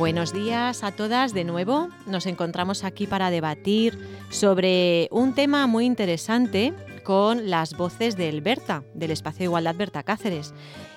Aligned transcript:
Buenos 0.00 0.32
días 0.32 0.82
a 0.82 0.92
todas 0.92 1.34
de 1.34 1.44
nuevo. 1.44 1.90
Nos 2.06 2.24
encontramos 2.24 2.84
aquí 2.84 3.06
para 3.06 3.28
debatir 3.28 3.98
sobre 4.30 5.08
un 5.10 5.34
tema 5.34 5.66
muy 5.66 5.84
interesante 5.84 6.72
con 7.04 7.50
las 7.50 7.76
voces 7.76 8.16
del 8.16 8.40
Berta, 8.40 8.82
del 8.94 9.10
Espacio 9.10 9.40
de 9.40 9.44
Igualdad 9.44 9.74
Berta 9.74 10.02
Cáceres. 10.02 10.54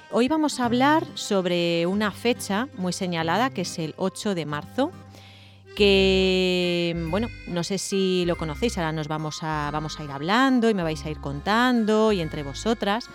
Hoy 0.10 0.30
vamos 0.30 0.58
a 0.58 0.66
hablar 0.66 1.06
sobre 1.16 1.86
una 1.86 2.12
fecha 2.12 2.70
muy 2.78 2.94
señalada 2.94 3.50
que 3.50 3.64
es 3.64 3.78
el 3.78 3.94
8 3.98 4.36
de 4.36 4.46
marzo, 4.46 4.92
que, 5.76 6.96
bueno, 7.10 7.28
no 7.48 7.66
sé 7.66 7.80
si 7.80 8.24
lo 8.26 8.38
conocéis, 8.38 8.78
ahora 8.78 8.94
nos 8.94 9.10
vamos 9.10 9.40
a, 9.42 9.70
vamos 9.74 10.00
a 10.00 10.06
ir 10.06 10.12
hablando 10.12 10.70
y 10.70 10.74
me 10.74 10.84
vais 10.84 11.04
a 11.04 11.10
ir 11.10 11.20
contando 11.20 12.14
y 12.14 12.22
entre 12.22 12.42
vosotras. 12.42 13.10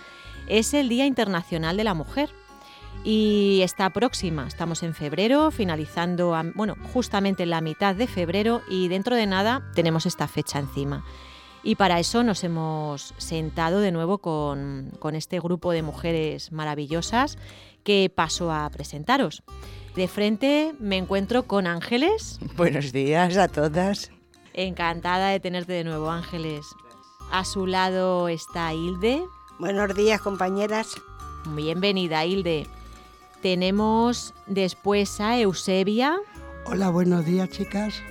Es 0.45 0.75
el 0.75 0.87
Día 0.87 1.07
Internacional 1.07 1.77
de 1.77 1.83
la 1.83 1.95
Mujer 1.95 2.29
y 3.03 3.61
está 3.63 3.89
próxima. 3.89 4.47
Estamos 4.47 4.83
en 4.83 4.93
febrero, 4.93 5.51
finalizando, 5.51 6.35
bueno, 6.55 6.75
justamente 6.93 7.43
en 7.43 7.49
la 7.49 7.61
mitad 7.61 7.95
de 7.95 8.07
febrero 8.07 8.61
y 8.69 8.87
dentro 8.87 9.15
de 9.15 9.25
nada 9.25 9.69
tenemos 9.73 10.05
esta 10.05 10.27
fecha 10.27 10.59
encima. 10.59 11.05
Y 11.63 11.75
para 11.75 11.99
eso 11.99 12.23
nos 12.23 12.43
hemos 12.43 13.13
sentado 13.17 13.79
de 13.79 13.91
nuevo 13.91 14.19
con, 14.19 14.91
con 14.99 15.15
este 15.15 15.39
grupo 15.39 15.71
de 15.71 15.81
mujeres 15.81 16.51
maravillosas 16.51 17.37
que 17.83 18.11
paso 18.13 18.51
a 18.51 18.69
presentaros. 18.69 19.43
De 19.95 20.07
frente 20.07 20.73
me 20.79 20.97
encuentro 20.97 21.43
con 21.43 21.67
Ángeles. 21.67 22.39
Buenos 22.55 22.91
días 22.91 23.37
a 23.37 23.47
todas. 23.47 24.11
Encantada 24.53 25.29
de 25.29 25.39
tenerte 25.39 25.73
de 25.73 25.83
nuevo, 25.83 26.09
Ángeles. 26.09 26.65
A 27.31 27.45
su 27.45 27.67
lado 27.67 28.27
está 28.29 28.73
Hilde. 28.73 29.21
Buenos 29.59 29.93
días, 29.95 30.21
compañeras. 30.21 30.95
Bienvenida, 31.55 32.25
Hilde. 32.25 32.67
Tenemos 33.41 34.33
después 34.47 35.21
a 35.21 35.37
Eusebia. 35.37 36.17
Hola, 36.65 36.89
buenos 36.89 37.25
días, 37.25 37.49
chicas. 37.49 38.01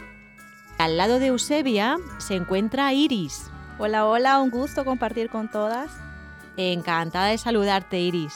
Al 0.79 0.97
lado 0.97 1.19
de 1.19 1.27
Eusebia 1.27 1.99
se 2.19 2.35
encuentra 2.35 2.93
Iris. 2.95 3.51
Hola, 3.79 4.07
hola, 4.07 4.41
un 4.41 4.51
gusto 4.51 4.85
compartir 4.85 5.29
con 5.29 5.51
todas. 5.51 5.91
Encantada 6.57 7.27
de 7.27 7.39
saludarte, 7.39 8.01
Iris. 8.01 8.35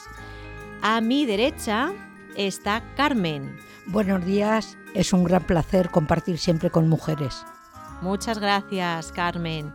A 0.83 1.01
mi 1.01 1.25
derecha 1.25 1.93
está 2.37 2.83
Carmen. 2.97 3.57
Buenos 3.87 4.25
días, 4.25 4.77
es 4.95 5.13
un 5.13 5.25
gran 5.25 5.47
placer 5.47 5.89
compartir 5.89 6.39
siempre 6.39 6.71
con 6.71 6.89
mujeres. 6.89 7.45
Muchas 8.03 8.39
gracias, 8.39 9.13
Carmen. 9.13 9.73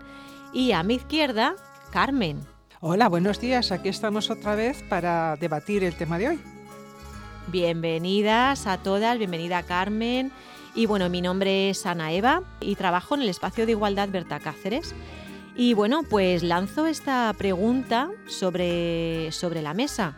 Y 0.54 0.72
a 0.72 0.84
mi 0.84 0.96
izquierda, 0.96 1.56
Carmen. 1.92 2.42
Hola, 2.80 3.08
buenos 3.10 3.40
días. 3.40 3.72
Aquí 3.72 3.90
estamos 3.90 4.30
otra 4.30 4.54
vez 4.56 4.84
para 4.84 5.36
debatir 5.38 5.84
el 5.84 5.96
tema 5.96 6.18
de 6.18 6.30
hoy. 6.30 6.57
Bienvenidas 7.50 8.68
a 8.68 8.78
todas, 8.78 9.18
bienvenida 9.18 9.64
Carmen. 9.64 10.34
Y 10.76 10.86
bueno, 10.86 11.08
mi 11.08 11.22
nombre 11.22 11.70
es 11.70 11.86
Ana 11.86 12.12
Eva 12.12 12.44
y 12.60 12.76
trabajo 12.76 13.16
en 13.16 13.22
el 13.22 13.30
espacio 13.30 13.66
de 13.66 13.72
igualdad 13.72 14.10
Berta 14.10 14.42
Cáceres. 14.42 14.94
Y 15.56 15.74
bueno, 15.74 16.04
pues 16.04 16.44
lanzo 16.44 16.88
esta 16.88 17.34
pregunta 17.38 18.12
sobre, 18.28 19.32
sobre 19.32 19.62
la 19.62 19.74
mesa. 19.74 20.18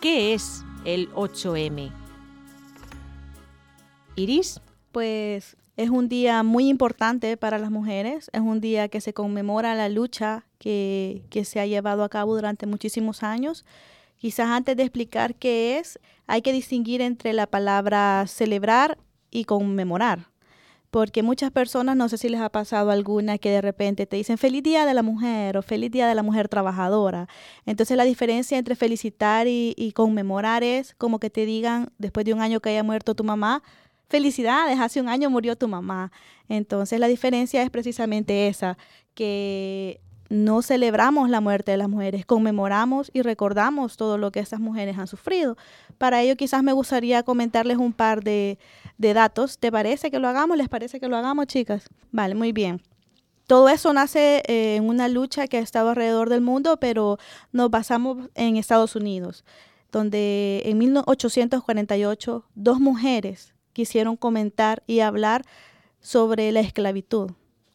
¿Qué 0.00 0.32
es 0.32 0.64
el 0.84 1.10
8M? 1.14 1.90
Iris. 4.14 4.60
Pues 4.92 5.56
es 5.76 5.90
un 5.90 6.08
día 6.08 6.44
muy 6.44 6.68
importante 6.68 7.36
para 7.36 7.58
las 7.58 7.72
mujeres, 7.72 8.30
es 8.32 8.40
un 8.40 8.60
día 8.60 8.86
que 8.86 9.00
se 9.00 9.12
conmemora 9.12 9.74
la 9.74 9.88
lucha 9.88 10.44
que, 10.58 11.24
que 11.30 11.44
se 11.44 11.58
ha 11.58 11.66
llevado 11.66 12.04
a 12.04 12.08
cabo 12.08 12.36
durante 12.36 12.66
muchísimos 12.66 13.24
años 13.24 13.64
Quizás 14.24 14.48
antes 14.48 14.74
de 14.74 14.84
explicar 14.84 15.34
qué 15.34 15.76
es, 15.76 16.00
hay 16.26 16.40
que 16.40 16.54
distinguir 16.54 17.02
entre 17.02 17.34
la 17.34 17.46
palabra 17.46 18.24
celebrar 18.26 18.96
y 19.30 19.44
conmemorar. 19.44 20.30
Porque 20.90 21.22
muchas 21.22 21.50
personas, 21.50 21.94
no 21.94 22.08
sé 22.08 22.16
si 22.16 22.30
les 22.30 22.40
ha 22.40 22.48
pasado 22.48 22.90
alguna, 22.90 23.36
que 23.36 23.50
de 23.50 23.60
repente 23.60 24.06
te 24.06 24.16
dicen 24.16 24.38
feliz 24.38 24.62
día 24.62 24.86
de 24.86 24.94
la 24.94 25.02
mujer 25.02 25.58
o 25.58 25.62
feliz 25.62 25.90
día 25.90 26.08
de 26.08 26.14
la 26.14 26.22
mujer 26.22 26.48
trabajadora. 26.48 27.28
Entonces 27.66 27.98
la 27.98 28.04
diferencia 28.04 28.56
entre 28.56 28.76
felicitar 28.76 29.46
y, 29.46 29.92
conmemorar 29.94 30.64
es 30.64 30.94
como 30.94 31.18
que 31.18 31.28
te 31.28 31.44
digan 31.44 31.90
después 31.98 32.24
de 32.24 32.32
un 32.32 32.40
año 32.40 32.60
que 32.60 32.70
haya 32.70 32.82
muerto 32.82 33.14
tu 33.14 33.24
mamá, 33.24 33.62
felicidades, 34.08 34.80
hace 34.80 35.02
un 35.02 35.10
año 35.10 35.28
murió 35.28 35.54
tu 35.54 35.68
mamá. 35.68 36.12
Entonces 36.48 36.98
la 36.98 37.08
diferencia 37.08 37.62
es 37.62 37.68
precisamente 37.68 38.48
esa, 38.48 38.78
que 39.12 40.00
no 40.28 40.62
celebramos 40.62 41.28
la 41.28 41.40
muerte 41.40 41.72
de 41.72 41.76
las 41.76 41.88
mujeres, 41.88 42.26
conmemoramos 42.26 43.10
y 43.12 43.22
recordamos 43.22 43.96
todo 43.96 44.18
lo 44.18 44.32
que 44.32 44.40
estas 44.40 44.60
mujeres 44.60 44.98
han 44.98 45.06
sufrido. 45.06 45.56
Para 45.98 46.22
ello 46.22 46.36
quizás 46.36 46.62
me 46.62 46.72
gustaría 46.72 47.22
comentarles 47.22 47.76
un 47.76 47.92
par 47.92 48.22
de, 48.22 48.58
datos. 48.98 49.58
¿Te 49.58 49.70
parece 49.70 50.10
que 50.10 50.18
lo 50.18 50.28
hagamos? 50.28 50.56
¿Les 50.56 50.68
parece 50.68 50.98
que 50.98 51.08
lo 51.08 51.16
hagamos, 51.16 51.46
chicas? 51.46 51.88
Vale, 52.10 52.34
muy 52.34 52.52
bien. 52.52 52.80
Todo 53.46 53.68
eso 53.68 53.92
nace 53.92 54.42
eh, 54.46 54.76
en 54.76 54.88
una 54.88 55.08
lucha 55.08 55.46
que 55.46 55.58
ha 55.58 55.60
estado 55.60 55.90
alrededor 55.90 56.30
del 56.30 56.40
mundo, 56.40 56.78
pero 56.80 57.18
nos 57.52 57.70
basamos 57.70 58.30
en 58.34 58.56
Estados 58.56 58.96
Unidos, 58.96 59.44
donde 59.92 60.62
en 60.64 60.78
1848 60.78 62.46
dos 62.54 62.80
mujeres 62.80 63.54
quisieron 63.74 64.16
comentar 64.16 64.82
y 64.86 65.00
hablar 65.00 65.42
sobre 66.00 66.50
la 66.52 66.60
esclavitud 66.60 67.32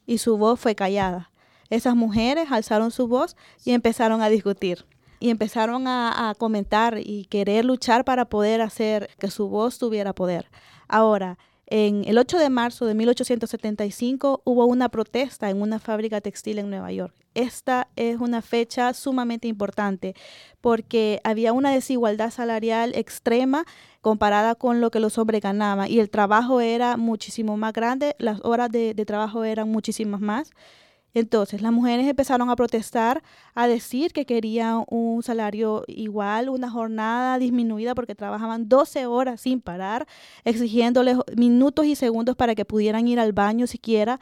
y 0.07 0.17
su 0.17 0.37
voz 0.37 0.59
fue 0.59 0.73
callada 0.73 1.28
esas 1.69 1.95
mujeres 1.95 2.51
alzaron 2.51 2.91
su 2.91 3.07
voz 3.07 3.35
y 3.63 3.71
empezaron 3.71 4.21
a 4.21 4.29
discutir. 4.29 4.85
Y 5.19 5.29
empezaron 5.29 5.87
a, 5.87 6.33
comentar 6.37 6.97
y 6.97 7.25
querer 7.25 7.65
luchar 7.65 8.05
para 8.05 8.25
poder 8.25 8.61
hacer 8.61 9.09
que 9.19 9.29
su 9.29 9.49
voz 9.49 9.77
tuviera 9.77 10.13
poder. 10.13 10.49
Ahora, 10.87 11.37
en 11.71 12.03
el 12.07 12.17
8 12.17 12.39
de 12.39 12.49
marzo 12.49 12.85
de 12.87 12.95
1875 12.95 14.41
hubo 14.43 14.65
una 14.65 14.89
protesta 14.89 15.51
en 15.51 15.61
una 15.61 15.77
fábrica 15.77 16.19
textil 16.19 16.57
en 16.57 16.69
Nueva 16.71 16.91
York. 16.91 17.13
Esta 17.35 17.89
es 17.95 18.19
una 18.19 18.41
fecha 18.41 18.91
sumamente 18.95 19.47
importante 19.47 20.15
porque 20.61 21.21
había 21.23 21.53
una 21.53 21.69
desigualdad 21.69 22.31
salarial 22.31 22.95
extrema 22.95 23.65
comparada 24.01 24.55
con 24.55 24.81
lo 24.81 24.89
que 24.89 24.99
los 24.99 25.19
hombres 25.19 25.41
ganaban 25.41 25.91
y 25.91 25.99
el 25.99 26.09
trabajo 26.09 26.59
era 26.59 26.97
muchísimo 26.97 27.55
más 27.55 27.73
grande, 27.73 28.15
las 28.17 28.39
horas 28.43 28.71
de, 28.71 28.95
de 28.95 29.05
trabajo 29.05 29.43
eran 29.43 29.69
muchísimas 29.69 30.21
más. 30.21 30.51
Entonces 31.13 31.61
las 31.61 31.71
mujeres 31.71 32.07
empezaron 32.07 32.49
a 32.49 32.55
protestar, 32.55 33.23
a 33.55 33.67
decir 33.67 34.13
que 34.13 34.25
querían 34.25 34.83
un 34.87 35.23
salario 35.23 35.83
igual, 35.87 36.49
una 36.49 36.69
jornada 36.69 37.39
disminuida 37.39 37.95
porque 37.95 38.15
trabajaban 38.15 38.69
12 38.69 39.05
horas 39.07 39.41
sin 39.41 39.61
parar, 39.61 40.07
exigiéndoles 40.43 41.17
minutos 41.35 41.85
y 41.85 41.95
segundos 41.95 42.35
para 42.35 42.55
que 42.55 42.65
pudieran 42.65 43.07
ir 43.07 43.19
al 43.19 43.33
baño 43.33 43.67
siquiera. 43.67 44.19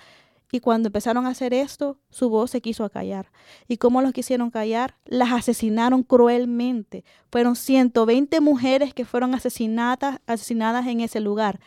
Y 0.50 0.62
cuando 0.62 0.88
empezaron 0.88 1.26
a 1.26 1.30
hacer 1.30 1.54
esto, 1.54 1.98
su 2.10 2.30
voz 2.30 2.52
se 2.52 2.62
quiso 2.62 2.86
acallar. 2.86 3.32
¿Y 3.68 3.78
cómo 3.78 4.02
los 4.02 4.14
quisieron 4.14 4.50
callar? 4.50 4.96
Las 5.06 5.34
asesinaron 5.34 6.04
cruelmente. 6.04 7.04
Fueron 7.30 7.58
120 7.58 8.40
mujeres 8.40 8.94
que 8.94 9.04
fueron 9.04 9.36
asesinadas, 9.36 10.22
asesinadas 10.26 10.88
en 10.88 11.02
ese 11.02 11.20
lugar. 11.20 11.60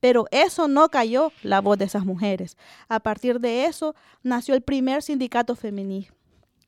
Pero 0.00 0.26
eso 0.30 0.68
no 0.68 0.88
cayó 0.88 1.32
la 1.42 1.60
voz 1.60 1.78
de 1.78 1.86
esas 1.86 2.04
mujeres. 2.04 2.56
A 2.88 3.00
partir 3.00 3.40
de 3.40 3.64
eso 3.64 3.94
nació 4.22 4.54
el 4.54 4.62
primer 4.62 5.02
sindicato 5.02 5.56
femenino. 5.56 6.06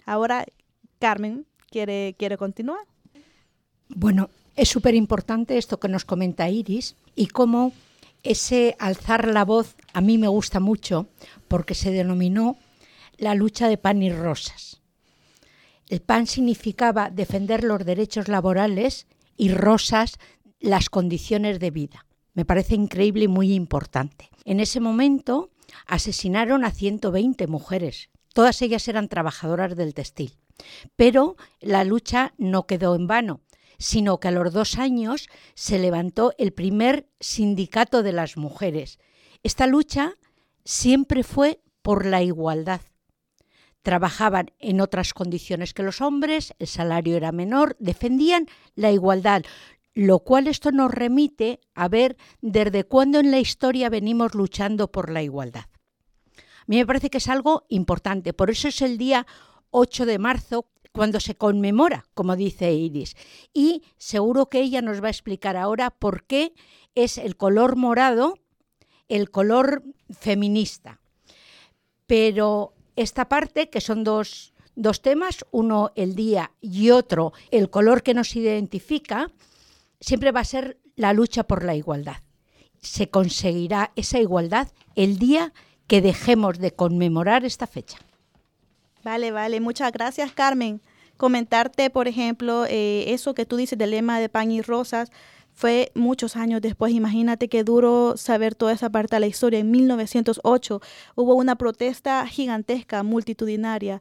Ahora, 0.04 0.44
Carmen, 0.98 1.46
¿quiere, 1.70 2.14
quiere 2.18 2.36
continuar? 2.36 2.80
Bueno, 3.88 4.30
es 4.56 4.68
súper 4.68 4.94
importante 4.94 5.58
esto 5.58 5.78
que 5.78 5.88
nos 5.88 6.04
comenta 6.04 6.48
Iris 6.48 6.96
y 7.14 7.28
cómo 7.28 7.72
ese 8.22 8.76
alzar 8.78 9.28
la 9.28 9.44
voz 9.44 9.76
a 9.92 10.00
mí 10.00 10.18
me 10.18 10.28
gusta 10.28 10.60
mucho 10.60 11.08
porque 11.48 11.74
se 11.74 11.90
denominó 11.90 12.58
la 13.16 13.34
lucha 13.34 13.68
de 13.68 13.78
pan 13.78 14.02
y 14.02 14.12
rosas. 14.12 14.80
El 15.88 16.00
pan 16.00 16.26
significaba 16.26 17.10
defender 17.10 17.64
los 17.64 17.84
derechos 17.84 18.28
laborales 18.28 19.06
y 19.36 19.50
rosas 19.50 20.18
las 20.60 20.88
condiciones 20.88 21.58
de 21.58 21.70
vida. 21.70 22.06
Me 22.34 22.44
parece 22.44 22.74
increíble 22.74 23.24
y 23.24 23.28
muy 23.28 23.52
importante. 23.52 24.30
En 24.44 24.60
ese 24.60 24.80
momento 24.80 25.50
asesinaron 25.86 26.64
a 26.64 26.70
120 26.70 27.46
mujeres. 27.46 28.10
Todas 28.32 28.62
ellas 28.62 28.86
eran 28.88 29.08
trabajadoras 29.08 29.76
del 29.76 29.94
textil. 29.94 30.38
Pero 30.96 31.36
la 31.60 31.84
lucha 31.84 32.34
no 32.38 32.66
quedó 32.66 32.94
en 32.94 33.06
vano, 33.06 33.40
sino 33.78 34.20
que 34.20 34.28
a 34.28 34.30
los 34.30 34.52
dos 34.52 34.78
años 34.78 35.28
se 35.54 35.78
levantó 35.78 36.34
el 36.38 36.52
primer 36.52 37.08
sindicato 37.18 38.02
de 38.02 38.12
las 38.12 38.36
mujeres. 38.36 38.98
Esta 39.42 39.66
lucha 39.66 40.14
siempre 40.64 41.22
fue 41.22 41.60
por 41.82 42.04
la 42.04 42.22
igualdad. 42.22 42.82
Trabajaban 43.82 44.50
en 44.58 44.82
otras 44.82 45.14
condiciones 45.14 45.72
que 45.72 45.82
los 45.82 46.02
hombres, 46.02 46.54
el 46.58 46.66
salario 46.66 47.16
era 47.16 47.32
menor, 47.32 47.76
defendían 47.80 48.46
la 48.74 48.92
igualdad, 48.92 49.42
lo 50.00 50.20
cual 50.20 50.46
esto 50.46 50.72
nos 50.72 50.90
remite 50.90 51.60
a 51.74 51.86
ver 51.86 52.16
desde 52.40 52.84
cuándo 52.84 53.18
en 53.18 53.30
la 53.30 53.38
historia 53.38 53.90
venimos 53.90 54.34
luchando 54.34 54.90
por 54.90 55.10
la 55.10 55.22
igualdad. 55.22 55.66
A 56.36 56.64
mí 56.68 56.78
me 56.78 56.86
parece 56.86 57.10
que 57.10 57.18
es 57.18 57.28
algo 57.28 57.66
importante, 57.68 58.32
por 58.32 58.48
eso 58.48 58.68
es 58.68 58.80
el 58.80 58.96
día 58.96 59.26
8 59.72 60.06
de 60.06 60.18
marzo 60.18 60.70
cuando 60.92 61.20
se 61.20 61.34
conmemora, 61.34 62.06
como 62.14 62.34
dice 62.34 62.72
Iris. 62.72 63.14
Y 63.52 63.82
seguro 63.98 64.48
que 64.48 64.62
ella 64.62 64.80
nos 64.80 65.02
va 65.02 65.08
a 65.08 65.10
explicar 65.10 65.58
ahora 65.58 65.90
por 65.90 66.24
qué 66.24 66.54
es 66.94 67.18
el 67.18 67.36
color 67.36 67.76
morado, 67.76 68.38
el 69.08 69.30
color 69.30 69.84
feminista. 70.08 71.02
Pero 72.06 72.72
esta 72.96 73.28
parte, 73.28 73.68
que 73.68 73.82
son 73.82 74.02
dos, 74.02 74.54
dos 74.76 75.02
temas, 75.02 75.44
uno 75.50 75.92
el 75.94 76.14
día 76.14 76.52
y 76.62 76.88
otro 76.88 77.34
el 77.50 77.68
color 77.68 78.02
que 78.02 78.14
nos 78.14 78.34
identifica, 78.34 79.30
siempre 80.00 80.32
va 80.32 80.40
a 80.40 80.44
ser 80.44 80.78
la 80.96 81.12
lucha 81.12 81.44
por 81.44 81.64
la 81.64 81.74
igualdad. 81.74 82.16
Se 82.80 83.08
conseguirá 83.08 83.92
esa 83.96 84.18
igualdad 84.18 84.68
el 84.96 85.18
día 85.18 85.52
que 85.86 86.00
dejemos 86.00 86.58
de 86.58 86.72
conmemorar 86.72 87.44
esta 87.44 87.66
fecha. 87.66 87.98
Vale, 89.02 89.30
vale. 89.30 89.60
Muchas 89.60 89.92
gracias, 89.92 90.32
Carmen. 90.32 90.80
Comentarte, 91.16 91.90
por 91.90 92.08
ejemplo, 92.08 92.64
eh, 92.66 93.12
eso 93.12 93.34
que 93.34 93.44
tú 93.44 93.56
dices 93.56 93.78
del 93.78 93.90
lema 93.90 94.20
de 94.20 94.28
pan 94.28 94.50
y 94.50 94.62
rosas 94.62 95.10
fue 95.52 95.92
muchos 95.94 96.36
años 96.36 96.62
después. 96.62 96.92
Imagínate 96.94 97.48
qué 97.48 97.64
duro 97.64 98.14
saber 98.16 98.54
toda 98.54 98.72
esa 98.72 98.88
parte 98.88 99.16
de 99.16 99.20
la 99.20 99.26
historia. 99.26 99.58
En 99.58 99.70
1908 99.70 100.80
hubo 101.16 101.34
una 101.34 101.56
protesta 101.56 102.26
gigantesca, 102.26 103.02
multitudinaria, 103.02 104.00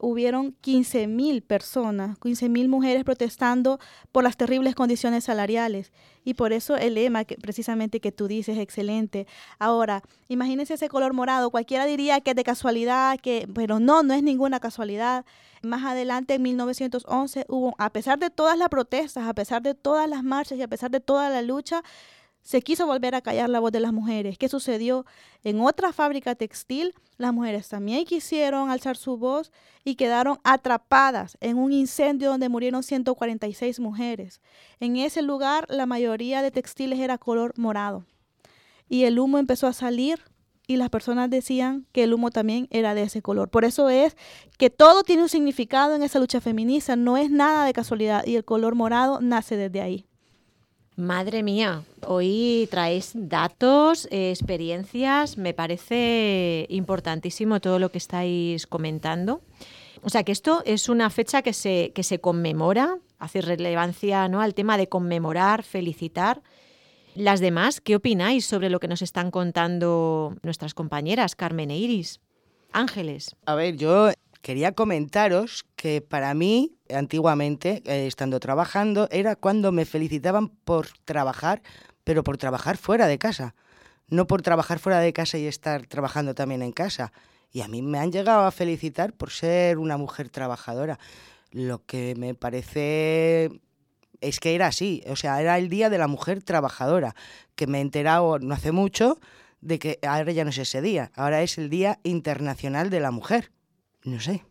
hubieron 0.00 0.52
15 0.60 1.06
mil 1.06 1.42
personas, 1.42 2.18
15 2.18 2.48
mil 2.48 2.68
mujeres 2.68 3.04
protestando 3.04 3.78
por 4.12 4.24
las 4.24 4.36
terribles 4.36 4.74
condiciones 4.74 5.24
salariales. 5.24 5.92
Y 6.24 6.34
por 6.34 6.52
eso 6.52 6.76
el 6.76 6.94
lema 6.94 7.24
que 7.24 7.36
precisamente 7.36 8.00
que 8.00 8.12
tú 8.12 8.28
dices 8.28 8.56
es 8.56 8.62
excelente. 8.62 9.26
Ahora, 9.58 10.02
imagínense 10.28 10.74
ese 10.74 10.88
color 10.88 11.12
morado. 11.12 11.50
Cualquiera 11.50 11.86
diría 11.86 12.20
que 12.20 12.30
es 12.30 12.36
de 12.36 12.44
casualidad, 12.44 13.18
que, 13.20 13.48
pero 13.54 13.80
no, 13.80 14.02
no 14.02 14.14
es 14.14 14.22
ninguna 14.22 14.60
casualidad. 14.60 15.24
Más 15.62 15.84
adelante, 15.84 16.34
en 16.34 16.42
1911, 16.42 17.44
hubo, 17.48 17.74
a 17.78 17.90
pesar 17.90 18.18
de 18.18 18.30
todas 18.30 18.58
las 18.58 18.68
protestas, 18.68 19.28
a 19.28 19.34
pesar 19.34 19.62
de 19.62 19.74
todas 19.74 20.08
las 20.08 20.24
marchas 20.24 20.58
y 20.58 20.62
a 20.62 20.68
pesar 20.68 20.90
de 20.90 21.00
toda 21.00 21.28
la 21.30 21.42
lucha, 21.42 21.82
se 22.42 22.62
quiso 22.62 22.86
volver 22.86 23.14
a 23.14 23.20
callar 23.20 23.50
la 23.50 23.60
voz 23.60 23.72
de 23.72 23.80
las 23.80 23.92
mujeres. 23.92 24.38
¿Qué 24.38 24.48
sucedió? 24.48 25.04
En 25.44 25.60
otra 25.60 25.92
fábrica 25.92 26.34
textil, 26.34 26.94
las 27.16 27.32
mujeres 27.32 27.68
también 27.68 28.04
quisieron 28.04 28.70
alzar 28.70 28.96
su 28.96 29.16
voz 29.16 29.52
y 29.84 29.94
quedaron 29.94 30.38
atrapadas 30.42 31.36
en 31.40 31.58
un 31.58 31.72
incendio 31.72 32.30
donde 32.30 32.48
murieron 32.48 32.82
146 32.82 33.80
mujeres. 33.80 34.40
En 34.80 34.96
ese 34.96 35.22
lugar, 35.22 35.66
la 35.68 35.86
mayoría 35.86 36.42
de 36.42 36.50
textiles 36.50 36.98
era 36.98 37.18
color 37.18 37.52
morado. 37.56 38.04
Y 38.88 39.04
el 39.04 39.18
humo 39.18 39.38
empezó 39.38 39.66
a 39.66 39.72
salir 39.72 40.20
y 40.66 40.76
las 40.76 40.88
personas 40.88 41.30
decían 41.30 41.86
que 41.92 42.04
el 42.04 42.14
humo 42.14 42.30
también 42.30 42.68
era 42.70 42.94
de 42.94 43.02
ese 43.02 43.22
color. 43.22 43.50
Por 43.50 43.64
eso 43.64 43.90
es 43.90 44.16
que 44.56 44.70
todo 44.70 45.02
tiene 45.02 45.22
un 45.22 45.28
significado 45.28 45.94
en 45.94 46.02
esa 46.02 46.20
lucha 46.20 46.40
feminista, 46.40 46.96
no 46.96 47.16
es 47.16 47.30
nada 47.30 47.64
de 47.64 47.72
casualidad 47.72 48.24
y 48.24 48.36
el 48.36 48.44
color 48.44 48.74
morado 48.76 49.20
nace 49.20 49.56
desde 49.56 49.80
ahí. 49.80 50.06
Madre 51.00 51.42
mía, 51.42 51.82
hoy 52.06 52.68
traéis 52.70 53.12
datos, 53.14 54.06
eh, 54.10 54.28
experiencias, 54.28 55.38
me 55.38 55.54
parece 55.54 56.66
importantísimo 56.68 57.58
todo 57.58 57.78
lo 57.78 57.90
que 57.90 57.96
estáis 57.96 58.66
comentando. 58.66 59.40
O 60.02 60.10
sea 60.10 60.24
que 60.24 60.32
esto 60.32 60.62
es 60.66 60.90
una 60.90 61.08
fecha 61.08 61.40
que 61.40 61.54
se, 61.54 61.92
que 61.94 62.02
se 62.02 62.20
conmemora, 62.20 62.98
hace 63.18 63.40
relevancia 63.40 64.28
¿no? 64.28 64.42
al 64.42 64.52
tema 64.52 64.76
de 64.76 64.90
conmemorar, 64.90 65.62
felicitar. 65.62 66.42
Las 67.14 67.40
demás, 67.40 67.80
¿qué 67.80 67.96
opináis 67.96 68.44
sobre 68.44 68.68
lo 68.68 68.78
que 68.78 68.88
nos 68.88 69.00
están 69.00 69.30
contando 69.30 70.36
nuestras 70.42 70.74
compañeras 70.74 71.34
Carmen 71.34 71.70
e 71.70 71.78
Iris? 71.78 72.20
Ángeles. 72.72 73.36
A 73.46 73.54
ver, 73.54 73.76
yo 73.78 74.10
quería 74.42 74.72
comentaros 74.72 75.66
que 75.76 76.00
para 76.00 76.34
mí, 76.34 76.76
antiguamente, 76.92 77.82
eh, 77.84 78.06
estando 78.06 78.40
trabajando, 78.40 79.08
era 79.10 79.36
cuando 79.36 79.72
me 79.72 79.84
felicitaban 79.84 80.48
por 80.48 80.88
trabajar, 81.04 81.62
pero 82.04 82.24
por 82.24 82.38
trabajar 82.38 82.76
fuera 82.76 83.06
de 83.06 83.18
casa, 83.18 83.54
no 84.08 84.26
por 84.26 84.42
trabajar 84.42 84.78
fuera 84.78 85.00
de 85.00 85.12
casa 85.12 85.38
y 85.38 85.46
estar 85.46 85.86
trabajando 85.86 86.34
también 86.34 86.62
en 86.62 86.72
casa. 86.72 87.12
Y 87.52 87.62
a 87.62 87.68
mí 87.68 87.82
me 87.82 87.98
han 87.98 88.12
llegado 88.12 88.46
a 88.46 88.50
felicitar 88.50 89.12
por 89.12 89.30
ser 89.30 89.78
una 89.78 89.96
mujer 89.96 90.28
trabajadora. 90.28 90.98
Lo 91.50 91.84
que 91.84 92.14
me 92.16 92.34
parece 92.34 93.50
es 94.20 94.38
que 94.40 94.54
era 94.54 94.68
así, 94.68 95.02
o 95.08 95.16
sea, 95.16 95.40
era 95.40 95.58
el 95.58 95.68
Día 95.68 95.90
de 95.90 95.98
la 95.98 96.06
Mujer 96.06 96.42
Trabajadora, 96.42 97.14
que 97.54 97.66
me 97.66 97.78
he 97.78 97.80
enterado 97.80 98.38
no 98.38 98.54
hace 98.54 98.70
mucho 98.70 99.18
de 99.60 99.78
que 99.78 99.98
ahora 100.02 100.32
ya 100.32 100.44
no 100.44 100.50
es 100.50 100.58
ese 100.58 100.82
día, 100.82 101.10
ahora 101.14 101.42
es 101.42 101.58
el 101.58 101.70
Día 101.70 101.98
Internacional 102.02 102.90
de 102.90 103.00
la 103.00 103.10
Mujer. 103.10 103.50
No 104.04 104.20
sé. 104.20 104.44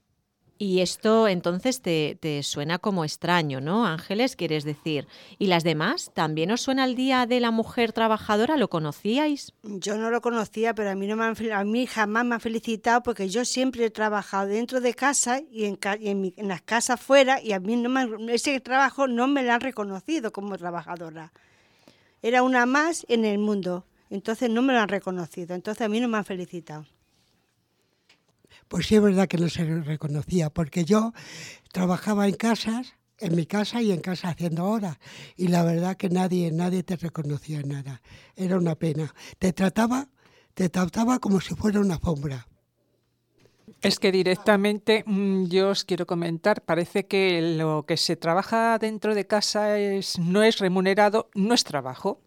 Y 0.62 0.82
esto 0.82 1.30
entonces 1.30 1.82
te, 1.82 2.18
te, 2.20 2.44
suena 2.44 2.80
como 2.80 3.06
extraño, 3.06 3.62
¿no, 3.62 3.86
Ángeles? 3.86 4.36
Quieres 4.36 4.66
decir. 4.66 5.08
¿Y 5.38 5.48
las 5.48 5.64
demás? 5.64 6.12
¿También 6.14 6.52
os 6.52 6.60
suena 6.60 6.84
el 6.84 6.96
Día 6.96 7.26
de 7.26 7.40
la 7.40 7.50
Mujer 7.50 7.94
Trabajadora? 7.94 8.58
¿Lo 8.58 8.70
conocíais? 8.70 9.54
Yo 9.64 9.98
no 9.98 10.12
lo 10.12 10.20
conocía, 10.20 10.76
pero 10.76 10.90
a 10.90 10.96
mí, 10.96 11.08
no 11.08 11.16
me 11.16 11.24
han, 11.24 11.52
a 11.54 11.64
mí 11.64 11.86
jamás 11.86 12.26
me 12.26 12.36
han 12.36 12.42
felicitado 12.42 13.02
porque 13.04 13.30
yo 13.30 13.46
siempre 13.46 13.86
he 13.86 13.90
trabajado 13.90 14.48
dentro 14.48 14.82
de 14.82 14.94
casa 14.94 15.40
y 15.50 15.64
en, 15.64 15.80
y 16.02 16.10
en, 16.10 16.20
mi, 16.20 16.34
en 16.36 16.50
las 16.50 16.62
casas 16.62 17.00
fuera 17.00 17.42
y 17.42 17.54
a 17.54 17.62
mí 17.62 17.78
no 17.78 17.88
me, 17.88 18.34
ese 18.34 18.60
trabajo 18.60 19.08
no 19.08 19.30
me 19.30 19.44
lo 19.44 19.54
han 19.54 19.62
reconocido 19.62 20.34
como 20.34 20.58
trabajadora. 20.58 21.32
Era 22.22 22.44
una 22.44 22.66
más 22.66 23.06
en 23.08 23.24
el 23.24 23.38
mundo, 23.38 23.86
entonces 24.10 24.50
no 24.50 24.62
me 24.62 24.74
lo 24.74 24.80
han 24.80 24.90
reconocido, 24.90 25.56
entonces 25.56 25.86
a 25.86 25.88
mí 25.88 26.02
no 26.02 26.10
me 26.10 26.18
han 26.18 26.26
felicitado 26.26 26.86
pues 28.70 28.86
sí 28.88 28.96
es 28.96 29.02
verdad 29.02 29.28
que 29.28 29.38
no 29.38 29.50
se 29.50 29.66
reconocía, 29.82 30.50
porque 30.50 30.86
yo 30.86 31.12
trabajaba 31.74 32.28
en 32.28 32.36
casas, 32.36 32.94
en 33.18 33.36
mi 33.36 33.46
casa 33.46 33.82
y 33.82 33.92
en 33.92 34.00
casa 34.00 34.30
haciendo 34.30 34.66
horas, 34.66 34.98
y 35.36 35.48
la 35.48 35.64
verdad 35.64 35.98
que 35.98 36.10
nadie, 36.10 36.52
nadie 36.52 36.84
te 36.84 36.96
reconocía 36.96 37.62
nada. 37.64 38.02
Era 38.36 38.58
una 38.58 38.76
pena. 38.76 39.14
Te 39.40 39.52
trataba, 39.52 40.08
te 40.54 40.70
trataba 40.70 41.20
como 41.20 41.42
si 41.42 41.56
fuera 41.56 41.82
una 41.82 41.96
alfombra. 41.96 42.48
Es 43.82 44.00
que 44.00 44.12
directamente 44.12 45.04
mm, 45.06 45.46
yo 45.46 45.70
os 45.70 45.84
quiero 45.84 46.06
comentar, 46.06 46.62
parece 46.64 47.08
que 47.08 47.56
lo 47.58 47.86
que 47.88 47.98
se 47.98 48.16
trabaja 48.16 48.78
dentro 48.78 49.16
de 49.16 49.26
casa 49.26 49.80
es, 49.80 50.20
no 50.20 50.44
es 50.44 50.60
remunerado, 50.60 51.30
no 51.34 51.54
es 51.54 51.64
trabajo. 51.64 52.22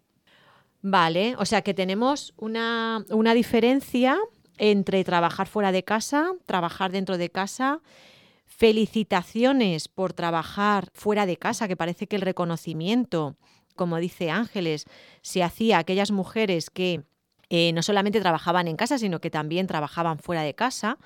Vale, 0.81 1.35
o 1.37 1.45
sea 1.45 1.61
que 1.61 1.73
tenemos 1.73 2.33
una, 2.35 3.05
una 3.09 3.33
diferencia 3.33 4.17
entre 4.63 5.03
trabajar 5.03 5.47
fuera 5.47 5.73
de 5.73 5.83
casa, 5.83 6.31
trabajar 6.45 6.89
dentro 6.89 7.17
de 7.17 7.29
casa, 7.29 7.81
felicitaciones 8.45 9.89
por 9.89 10.13
trabajar 10.13 10.87
fuera 10.93 11.25
de 11.25 11.35
casa, 11.35 11.67
que 11.67 11.75
parece 11.75 12.07
que 12.07 12.15
el 12.15 12.21
reconocimiento, 12.21 13.35
como 13.75 13.97
dice 13.97 14.31
Ángeles, 14.31 14.85
se 15.21 15.43
hacía 15.43 15.75
a 15.75 15.79
aquellas 15.79 16.11
mujeres 16.11 16.69
que 16.69 17.03
eh, 17.49 17.73
no 17.73 17.81
solamente 17.83 18.21
trabajaban 18.21 18.69
en 18.69 18.77
casa, 18.77 18.97
sino 18.97 19.19
que 19.19 19.29
también 19.29 19.67
trabajaban 19.67 20.17
fuera 20.17 20.43
de 20.43 20.53
casa. 20.53 20.97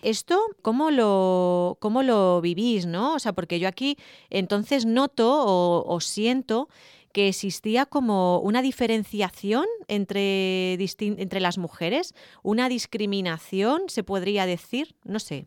Esto, 0.00 0.40
¿cómo 0.62 0.90
lo, 0.90 1.76
cómo 1.80 2.02
lo 2.02 2.40
vivís? 2.40 2.86
¿no? 2.86 3.14
O 3.14 3.18
sea, 3.18 3.34
porque 3.34 3.60
yo 3.60 3.68
aquí 3.68 3.98
entonces 4.30 4.86
noto 4.86 5.44
o, 5.44 5.84
o 5.86 6.00
siento 6.00 6.70
que 7.12 7.28
existía 7.28 7.86
como 7.86 8.38
una 8.40 8.62
diferenciación 8.62 9.66
entre, 9.88 10.74
entre 10.74 11.40
las 11.40 11.58
mujeres, 11.58 12.14
una 12.42 12.68
discriminación, 12.68 13.82
se 13.88 14.02
podría 14.02 14.46
decir, 14.46 14.94
no 15.04 15.18
sé. 15.18 15.46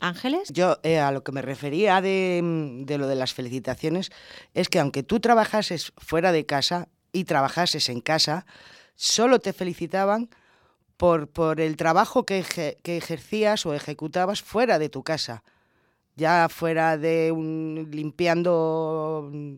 Ángeles. 0.00 0.50
Yo 0.52 0.78
eh, 0.84 1.00
a 1.00 1.10
lo 1.10 1.24
que 1.24 1.32
me 1.32 1.42
refería 1.42 2.00
de, 2.00 2.40
de, 2.84 2.98
lo 2.98 3.08
de 3.08 3.16
las 3.16 3.34
felicitaciones 3.34 4.10
es 4.54 4.68
que 4.68 4.78
aunque 4.78 5.02
tú 5.02 5.18
trabajases 5.18 5.92
fuera 5.96 6.30
de 6.30 6.46
casa 6.46 6.88
y 7.12 7.24
trabajases 7.24 7.88
en 7.88 8.00
casa, 8.00 8.46
solo 8.94 9.40
te 9.40 9.52
felicitaban 9.52 10.30
por, 10.96 11.28
por 11.28 11.60
el 11.60 11.76
trabajo 11.76 12.24
que, 12.24 12.44
que 12.80 12.96
ejercías 12.96 13.66
o 13.66 13.74
ejecutabas 13.74 14.40
fuera 14.40 14.78
de 14.78 14.88
tu 14.88 15.02
casa 15.02 15.42
ya 16.18 16.48
fuera 16.50 16.98
de 16.98 17.32
un, 17.32 17.88
limpiando 17.92 19.30
mm, 19.32 19.54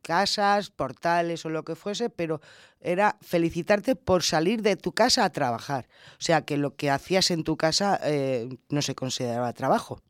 casas, 0.00 0.70
portales 0.70 1.44
o 1.44 1.50
lo 1.50 1.64
que 1.64 1.74
fuese, 1.74 2.08
pero 2.08 2.40
era 2.80 3.18
felicitarte 3.20 3.96
por 3.96 4.22
salir 4.22 4.62
de 4.62 4.76
tu 4.76 4.92
casa 4.92 5.24
a 5.24 5.30
trabajar. 5.30 5.88
O 6.12 6.22
sea, 6.22 6.42
que 6.42 6.56
lo 6.56 6.76
que 6.76 6.90
hacías 6.90 7.30
en 7.30 7.42
tu 7.42 7.56
casa 7.56 7.98
eh, 8.04 8.48
no 8.68 8.80
se 8.80 8.94
consideraba 8.94 9.52
trabajo. 9.52 10.00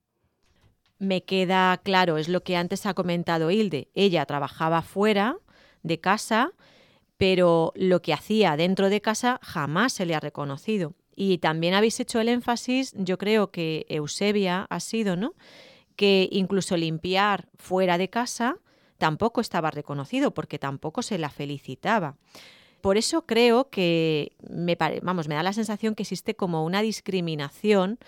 Me 0.99 1.25
queda 1.25 1.81
claro, 1.83 2.19
es 2.19 2.29
lo 2.29 2.43
que 2.43 2.57
antes 2.57 2.85
ha 2.85 2.93
comentado 2.93 3.51
Hilde. 3.51 3.89
Ella 3.95 4.27
trabajaba 4.27 4.83
fuera 4.83 5.39
de 5.83 6.01
casa, 6.01 6.53
pero 7.17 7.73
lo 7.77 8.03
que 8.03 8.13
hacía 8.13 8.57
dentro 8.57 8.91
de 8.91 9.01
casa 9.01 9.41
jamás 9.43 9.95
se 9.95 10.05
le 10.05 10.15
ha 10.15 10.21
reconocido. 10.21 10.95
Y 11.17 11.39
también 11.39 11.75
habéis 11.75 11.99
hecho 11.99 12.21
el 12.21 12.29
énfasis, 12.29 12.93
yo 12.97 13.17
creo 13.17 13.51
que 13.51 13.87
Eusebia 13.89 14.67
ha 14.69 14.81
sido, 14.81 15.17
¿no? 15.17 15.35
Que 15.99 16.29
incluso 16.31 16.77
limpiar 16.77 17.49
fuera 17.57 17.99
de 17.99 18.09
casa 18.09 18.59
tampoco 18.99 19.41
estaba 19.41 19.73
reconocido 19.73 20.33
porque 20.33 20.61
tampoco 20.61 21.03
se 21.03 21.19
la 21.19 21.29
felicitaba. 21.29 22.17
Por 22.81 22.97
eso 22.97 23.27
creo 23.27 23.69
que 23.69 24.31
me, 24.49 24.79
vamos, 25.03 25.27
me 25.27 25.35
da 25.35 25.43
la 25.43 25.53
sensación 25.53 25.97
que 25.97 26.05
existe 26.05 26.37
como 26.37 26.65
una 26.65 26.83
discriminación 26.83 27.99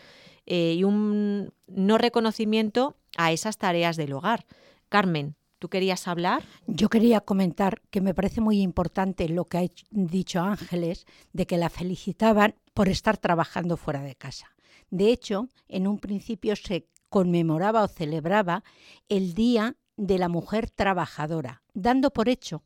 eh, 0.47 0.75
y 0.79 0.85
un 0.85 1.53
no 1.67 1.99
reconocimiento 1.99 2.95
a 3.17 3.33
esas 3.33 3.59
tareas 3.59 3.97
del 3.97 4.13
hogar. 4.13 4.47
Carmen, 4.89 5.35
¿Tú 5.59 5.69
querías 5.69 6.09
hablar? 6.09 6.43
Yo 6.67 6.89
quería 6.89 7.21
comentar 7.21 7.83
que 7.91 8.01
me 8.01 8.15
parece 8.15 8.41
muy 8.41 8.63
importante 8.63 9.29
lo 9.29 9.45
que 9.45 9.59
ha 9.59 9.67
dicho 9.91 10.41
Ángeles, 10.41 11.07
de 11.35 11.47
que 11.47 11.59
la 11.59 11.69
felicitaban 11.69 12.55
por 12.73 12.89
estar 12.89 13.19
trabajando 13.19 13.77
fuera 13.77 14.01
de 14.01 14.15
casa. 14.15 14.55
De 14.89 15.13
hecho, 15.13 15.49
en 15.69 15.87
un 15.87 15.99
principio 15.99 16.57
se 16.57 16.87
conmemoraba 17.11 17.83
o 17.83 17.89
celebraba 17.89 18.65
el 19.09 19.35
Día 19.35 19.77
de 19.97 20.19
la 20.19 20.31
Mujer 20.31 20.71
Trabajadora, 20.71 21.63
dando 21.75 22.11
por 22.11 22.31
hecho 22.31 22.63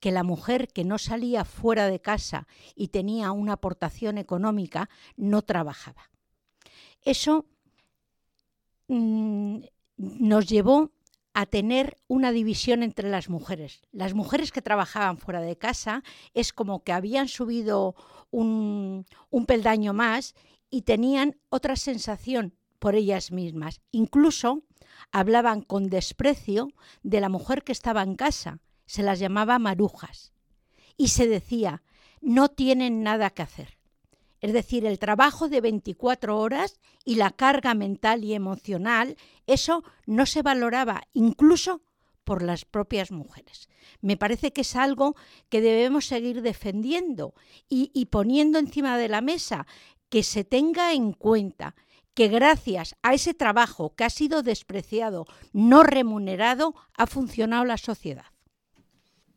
que 0.00 0.10
la 0.10 0.24
mujer 0.24 0.66
que 0.68 0.84
no 0.84 0.98
salía 0.98 1.44
fuera 1.44 1.86
de 1.86 2.00
casa 2.00 2.48
y 2.74 2.88
tenía 2.88 3.30
una 3.30 3.52
aportación 3.52 4.18
económica 4.18 4.90
no 5.16 5.42
trabajaba. 5.42 6.10
Eso 7.02 7.46
mm, 8.88 9.60
nos 9.96 10.46
llevó 10.46 10.90
a 11.34 11.46
tener 11.46 11.96
una 12.08 12.32
división 12.32 12.82
entre 12.82 13.08
las 13.10 13.28
mujeres. 13.28 13.82
Las 13.92 14.14
mujeres 14.14 14.52
que 14.52 14.60
trabajaban 14.60 15.18
fuera 15.18 15.40
de 15.40 15.56
casa 15.56 16.02
es 16.34 16.52
como 16.52 16.82
que 16.82 16.92
habían 16.92 17.28
subido 17.28 17.94
un, 18.30 19.06
un 19.30 19.46
peldaño 19.46 19.92
más 19.94 20.34
y 20.68 20.82
tenían 20.82 21.36
otra 21.48 21.76
sensación 21.76 22.54
por 22.82 22.96
ellas 22.96 23.30
mismas. 23.30 23.80
Incluso 23.92 24.64
hablaban 25.12 25.62
con 25.62 25.88
desprecio 25.88 26.72
de 27.04 27.20
la 27.20 27.28
mujer 27.28 27.62
que 27.62 27.70
estaba 27.70 28.02
en 28.02 28.16
casa, 28.16 28.58
se 28.86 29.04
las 29.04 29.20
llamaba 29.20 29.60
marujas. 29.60 30.32
Y 30.96 31.08
se 31.08 31.28
decía, 31.28 31.84
no 32.20 32.48
tienen 32.48 33.04
nada 33.04 33.30
que 33.30 33.42
hacer. 33.42 33.78
Es 34.40 34.52
decir, 34.52 34.84
el 34.84 34.98
trabajo 34.98 35.48
de 35.48 35.60
24 35.60 36.36
horas 36.36 36.80
y 37.04 37.14
la 37.14 37.30
carga 37.30 37.74
mental 37.74 38.24
y 38.24 38.34
emocional, 38.34 39.16
eso 39.46 39.84
no 40.04 40.26
se 40.26 40.42
valoraba 40.42 41.02
incluso 41.12 41.82
por 42.24 42.42
las 42.42 42.64
propias 42.64 43.12
mujeres. 43.12 43.68
Me 44.00 44.16
parece 44.16 44.52
que 44.52 44.62
es 44.62 44.74
algo 44.74 45.14
que 45.48 45.60
debemos 45.60 46.06
seguir 46.06 46.42
defendiendo 46.42 47.34
y, 47.68 47.92
y 47.94 48.06
poniendo 48.06 48.58
encima 48.58 48.98
de 48.98 49.06
la 49.06 49.20
mesa, 49.20 49.68
que 50.08 50.24
se 50.24 50.42
tenga 50.42 50.92
en 50.92 51.12
cuenta 51.12 51.76
que 52.14 52.28
gracias 52.28 52.94
a 53.02 53.14
ese 53.14 53.34
trabajo 53.34 53.94
que 53.94 54.04
ha 54.04 54.10
sido 54.10 54.42
despreciado, 54.42 55.26
no 55.52 55.82
remunerado, 55.82 56.74
ha 56.94 57.06
funcionado 57.06 57.64
la 57.64 57.78
sociedad. 57.78 58.26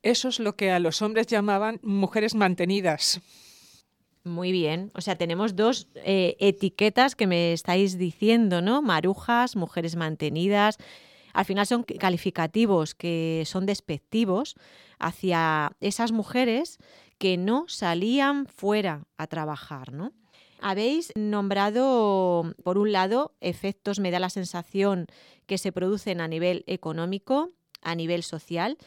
Eso 0.02 0.28
es 0.28 0.40
lo 0.40 0.56
que 0.56 0.72
a 0.72 0.80
los 0.80 1.02
hombres 1.02 1.28
llamaban 1.28 1.80
mujeres 1.82 2.36
mantenidas. 2.36 3.22
Muy 4.24 4.52
bien, 4.52 4.92
o 4.96 5.02
sea, 5.02 5.16
tenemos 5.18 5.56
dos 5.56 5.88
eh, 5.96 6.36
etiquetas 6.40 7.16
que 7.16 7.28
me 7.28 7.54
estáis 7.54 7.98
diciendo, 7.98 8.62
¿no? 8.62 8.82
Marujas, 8.82 9.56
mujeres 9.56 9.96
mantenidas. 9.96 10.78
Al 11.34 11.46
final 11.46 11.68
son 11.68 11.84
calificativos 11.84 12.96
que 12.96 13.44
son 13.46 13.66
despectivos 13.66 14.56
hacia 15.00 15.74
esas 15.80 16.12
mujeres 16.12 16.80
que 17.18 17.38
no 17.38 17.66
salían 17.68 18.48
fuera 18.48 19.06
a 19.18 19.28
trabajar, 19.28 19.94
¿no? 19.94 20.12
Habéis 20.60 21.12
nombrado, 21.16 22.54
por 22.64 22.78
un 22.78 22.92
lado, 22.92 23.36
efectos, 23.42 24.00
me 24.00 24.12
da 24.12 24.20
la 24.20 24.30
sensación, 24.30 25.08
que 25.46 25.58
se 25.58 25.72
producen 25.72 26.22
a 26.22 26.28
nivel 26.28 26.64
económico, 26.68 27.52
a 27.82 27.96
nivel 27.96 28.24
social, 28.24 28.78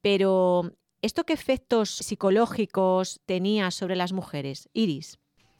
pero 0.00 0.72
¿esto 1.02 1.24
qué 1.24 1.32
efectos 1.32 1.90
psicológicos 1.90 3.20
tenía 3.26 3.70
sobre 3.70 3.96
las 3.96 4.12
mujeres? 4.12 4.68
Iris 4.72 5.18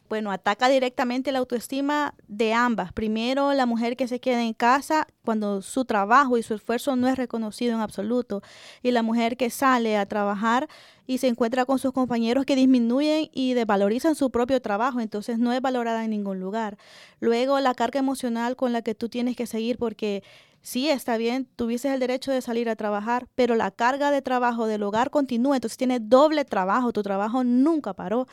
bueno, 0.09 0.31
ataca 0.31 0.67
directamente 0.69 1.31
la 1.31 1.39
autoestima 1.39 2.15
de 2.27 2.53
ambas. 2.53 2.91
Primero, 2.91 3.53
la 3.53 3.67
mujer 3.67 3.95
que 3.95 4.07
se 4.07 4.19
queda 4.19 4.43
en 4.43 4.53
casa 4.53 5.07
cuando 5.23 5.61
su 5.61 5.85
trabajo 5.85 6.37
y 6.37 6.43
su 6.43 6.55
esfuerzo 6.55 6.95
no 6.95 7.07
es 7.07 7.15
reconocido 7.15 7.75
en 7.75 7.81
absoluto. 7.81 8.41
Y 8.81 8.89
la 8.89 9.03
mujer 9.03 9.37
que 9.37 9.51
sale 9.51 9.97
a 9.97 10.07
trabajar 10.07 10.67
y 11.05 11.19
se 11.19 11.27
encuentra 11.27 11.65
con 11.65 11.77
sus 11.77 11.91
compañeros 11.91 12.45
que 12.45 12.55
disminuyen 12.55 13.29
y 13.31 13.53
desvalorizan 13.53 14.15
su 14.15 14.31
propio 14.31 14.59
trabajo, 14.61 14.99
entonces 14.99 15.37
no 15.37 15.53
es 15.53 15.61
valorada 15.61 16.03
en 16.03 16.09
ningún 16.09 16.39
lugar. 16.39 16.77
Luego, 17.19 17.59
la 17.59 17.75
carga 17.75 17.99
emocional 17.99 18.55
con 18.55 18.73
la 18.73 18.81
que 18.81 18.95
tú 18.95 19.09
tienes 19.09 19.35
que 19.35 19.45
seguir 19.45 19.77
porque 19.77 20.23
sí, 20.61 20.89
está 20.89 21.17
bien, 21.17 21.47
tuvieses 21.55 21.93
el 21.93 21.99
derecho 21.99 22.31
de 22.31 22.41
salir 22.41 22.69
a 22.69 22.75
trabajar, 22.75 23.27
pero 23.35 23.55
la 23.55 23.71
carga 23.71 24.11
de 24.11 24.21
trabajo 24.21 24.65
del 24.67 24.83
hogar 24.83 25.09
continúa, 25.09 25.55
entonces 25.55 25.77
tienes 25.77 26.01
doble 26.03 26.45
trabajo, 26.45 26.91
tu 26.93 27.03
trabajo 27.03 27.43
nunca 27.43 27.93
paró. 27.93 28.27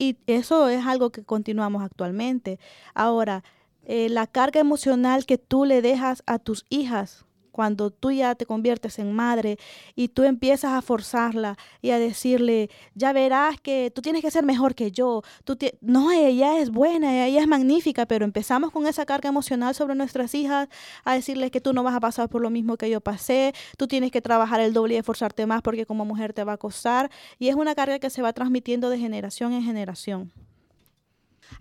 Y 0.00 0.16
eso 0.26 0.70
es 0.70 0.86
algo 0.86 1.10
que 1.10 1.24
continuamos 1.24 1.82
actualmente. 1.82 2.58
Ahora, 2.94 3.44
eh, 3.84 4.08
la 4.08 4.26
carga 4.26 4.58
emocional 4.58 5.26
que 5.26 5.36
tú 5.36 5.66
le 5.66 5.82
dejas 5.82 6.22
a 6.26 6.38
tus 6.38 6.64
hijas 6.70 7.26
cuando 7.60 7.90
tú 7.90 8.10
ya 8.10 8.34
te 8.36 8.46
conviertes 8.46 8.98
en 8.98 9.12
madre 9.12 9.58
y 9.94 10.08
tú 10.08 10.22
empiezas 10.22 10.72
a 10.72 10.80
forzarla 10.80 11.58
y 11.82 11.90
a 11.90 11.98
decirle, 11.98 12.70
ya 12.94 13.12
verás 13.12 13.60
que 13.60 13.92
tú 13.94 14.00
tienes 14.00 14.22
que 14.22 14.30
ser 14.30 14.44
mejor 14.44 14.74
que 14.74 14.90
yo. 14.90 15.20
Tú 15.44 15.58
no, 15.82 16.10
ella 16.10 16.58
es 16.58 16.70
buena, 16.70 17.26
ella 17.26 17.38
es 17.38 17.46
magnífica, 17.46 18.06
pero 18.06 18.24
empezamos 18.24 18.70
con 18.70 18.86
esa 18.86 19.04
carga 19.04 19.28
emocional 19.28 19.74
sobre 19.74 19.94
nuestras 19.94 20.34
hijas 20.34 20.70
a 21.04 21.12
decirles 21.12 21.50
que 21.50 21.60
tú 21.60 21.74
no 21.74 21.82
vas 21.82 21.94
a 21.94 22.00
pasar 22.00 22.30
por 22.30 22.40
lo 22.40 22.48
mismo 22.48 22.78
que 22.78 22.88
yo 22.88 23.02
pasé, 23.02 23.52
tú 23.76 23.86
tienes 23.86 24.10
que 24.10 24.22
trabajar 24.22 24.60
el 24.60 24.72
doble 24.72 24.94
y 24.94 24.96
esforzarte 24.96 25.44
más 25.44 25.60
porque 25.60 25.84
como 25.84 26.06
mujer 26.06 26.32
te 26.32 26.44
va 26.44 26.54
a 26.54 26.56
costar. 26.56 27.10
Y 27.38 27.48
es 27.48 27.56
una 27.56 27.74
carga 27.74 27.98
que 27.98 28.08
se 28.08 28.22
va 28.22 28.32
transmitiendo 28.32 28.88
de 28.88 28.98
generación 28.98 29.52
en 29.52 29.62
generación. 29.64 30.32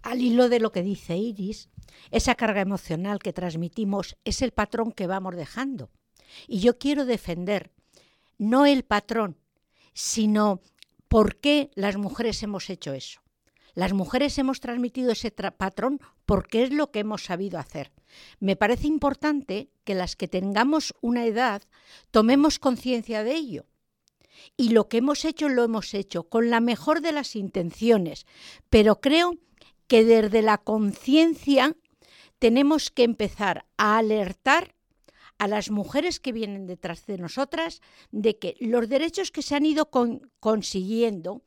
Al 0.01 0.21
hilo 0.21 0.49
de 0.49 0.59
lo 0.59 0.71
que 0.71 0.83
dice 0.83 1.17
Iris, 1.17 1.69
esa 2.11 2.35
carga 2.35 2.61
emocional 2.61 3.19
que 3.19 3.33
transmitimos 3.33 4.17
es 4.23 4.41
el 4.41 4.51
patrón 4.51 4.91
que 4.91 5.07
vamos 5.07 5.35
dejando. 5.35 5.89
Y 6.47 6.59
yo 6.59 6.77
quiero 6.77 7.05
defender 7.05 7.71
no 8.37 8.65
el 8.65 8.83
patrón, 8.83 9.37
sino 9.93 10.61
por 11.07 11.37
qué 11.37 11.71
las 11.75 11.97
mujeres 11.97 12.41
hemos 12.43 12.69
hecho 12.69 12.93
eso. 12.93 13.21
Las 13.73 13.93
mujeres 13.93 14.37
hemos 14.37 14.59
transmitido 14.59 15.11
ese 15.11 15.31
patrón 15.31 15.99
porque 16.25 16.63
es 16.63 16.71
lo 16.71 16.91
que 16.91 16.99
hemos 16.99 17.23
sabido 17.23 17.59
hacer. 17.59 17.91
Me 18.39 18.55
parece 18.55 18.87
importante 18.87 19.69
que 19.83 19.95
las 19.95 20.15
que 20.15 20.27
tengamos 20.27 20.93
una 21.01 21.25
edad 21.25 21.61
tomemos 22.11 22.59
conciencia 22.59 23.23
de 23.23 23.35
ello. 23.35 23.65
Y 24.57 24.69
lo 24.69 24.87
que 24.87 24.97
hemos 24.97 25.25
hecho 25.25 25.49
lo 25.49 25.63
hemos 25.63 25.93
hecho 25.93 26.23
con 26.23 26.49
la 26.49 26.61
mejor 26.61 27.01
de 27.01 27.11
las 27.11 27.35
intenciones, 27.35 28.25
pero 28.69 29.01
creo 29.01 29.37
que 29.89 30.05
desde 30.05 30.41
la 30.43 30.59
conciencia 30.59 31.75
tenemos 32.37 32.91
que 32.91 33.03
empezar 33.03 33.65
a 33.75 33.97
alertar 33.97 34.75
a 35.39 35.47
las 35.47 35.71
mujeres 35.71 36.19
que 36.19 36.31
vienen 36.31 36.67
detrás 36.67 37.05
de 37.07 37.17
nosotras 37.17 37.81
de 38.11 38.37
que 38.37 38.55
los 38.59 38.87
derechos 38.87 39.31
que 39.31 39.41
se 39.41 39.55
han 39.55 39.65
ido 39.65 39.89
consiguiendo 40.39 41.41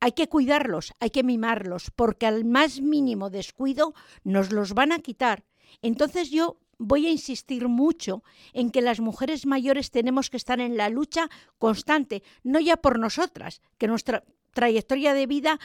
hay 0.00 0.12
que 0.12 0.28
cuidarlos, 0.28 0.92
hay 0.98 1.10
que 1.10 1.22
mimarlos, 1.22 1.90
porque 1.94 2.26
al 2.26 2.44
más 2.44 2.80
mínimo 2.80 3.30
descuido 3.30 3.94
nos 4.22 4.50
los 4.50 4.72
van 4.72 4.92
a 4.92 4.98
quitar. 4.98 5.44
Entonces 5.82 6.30
yo 6.30 6.58
voy 6.78 7.06
a 7.06 7.10
insistir 7.10 7.68
mucho 7.68 8.22
en 8.52 8.70
que 8.70 8.82
las 8.82 9.00
mujeres 9.00 9.46
mayores 9.46 9.90
tenemos 9.90 10.30
que 10.30 10.36
estar 10.36 10.60
en 10.60 10.76
la 10.76 10.88
lucha 10.88 11.28
constante, 11.58 12.22
no 12.42 12.60
ya 12.60 12.76
por 12.76 12.98
nosotras, 12.98 13.60
que 13.78 13.88
nuestra 13.88 14.24
trayectoria 14.52 15.14
de 15.14 15.26
vida 15.26 15.58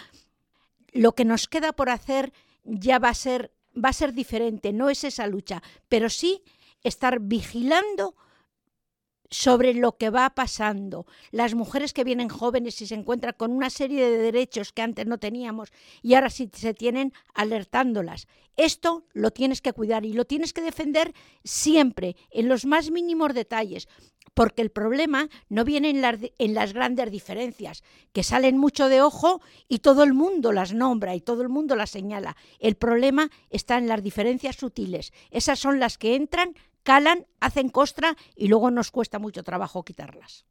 lo 0.94 1.14
que 1.14 1.26
nos 1.26 1.48
queda 1.48 1.74
por 1.74 1.90
hacer 1.90 2.34
ya 2.64 3.00
va 3.00 3.10
a 3.10 3.14
ser, 3.14 3.52
va 3.74 3.90
a 3.90 3.94
ser 3.94 4.14
diferente, 4.14 4.74
no 4.74 4.90
es 4.90 5.04
esa 5.04 5.28
lucha, 5.28 5.62
pero 5.88 6.10
sí 6.10 6.44
estar 6.84 7.20
vigilando 7.20 8.16
sobre 9.30 9.74
lo 9.74 9.98
que 9.98 10.10
va 10.10 10.30
pasando. 10.32 11.06
Las 11.32 11.56
mujeres 11.56 11.94
que 11.94 12.04
vienen 12.04 12.30
jóvenes 12.30 12.82
y 12.82 12.88
se 12.88 12.96
encuentran 12.96 13.36
con 13.38 13.52
una 13.52 13.70
serie 13.70 14.10
de 14.10 14.18
derechos 14.18 14.74
que 14.74 14.82
antes 14.82 15.06
no 15.06 15.18
teníamos 15.18 15.72
y 16.02 16.16
ahora 16.16 16.30
sí 16.30 16.50
se 16.54 16.74
tienen 16.74 17.14
alertándolas. 17.34 18.28
Esto 18.58 19.06
lo 19.14 19.32
tienes 19.32 19.62
que 19.62 19.74
cuidar 19.74 20.06
y 20.06 20.14
lo 20.14 20.26
tienes 20.26 20.52
que 20.52 20.62
defender 20.62 21.14
siempre, 21.44 22.16
en 22.30 22.50
los 22.50 22.66
más 22.66 22.92
mínimos 22.92 23.34
detalles, 23.34 23.88
porque 24.34 24.62
el 24.62 24.70
problema 24.70 25.30
no 25.48 25.64
viene 25.64 25.90
en 25.90 26.02
las, 26.02 26.18
en 26.38 26.54
las, 26.54 26.74
grandes 26.74 27.12
diferencias, 27.12 27.84
que 28.14 28.24
salen 28.24 28.58
mucho 28.58 28.90
de 28.90 29.02
ojo 29.02 29.42
y 29.68 29.80
todo 29.80 30.04
el 30.04 30.14
mundo 30.14 30.52
las 30.52 30.74
nombra 30.74 31.16
y 31.16 31.22
todo 31.22 31.42
el 31.42 31.50
mundo 31.50 31.76
las 31.76 31.90
señala. 31.90 32.36
El 32.60 32.76
problema 32.76 33.30
está 33.50 33.78
en 33.78 33.88
las 33.88 34.04
diferencias 34.04 34.56
sutiles. 34.56 35.14
Esas 35.32 35.60
son 35.60 35.80
las 35.80 35.98
que 35.98 36.16
entran, 36.16 36.56
calan, 36.84 37.26
hacen 37.40 37.70
costra 37.70 38.16
y 38.36 38.48
luego 38.48 38.72
nos 38.72 38.92
cuesta 38.92 39.20
mucho 39.20 39.44
trabajo 39.44 39.84
quitarlas. 39.84 40.46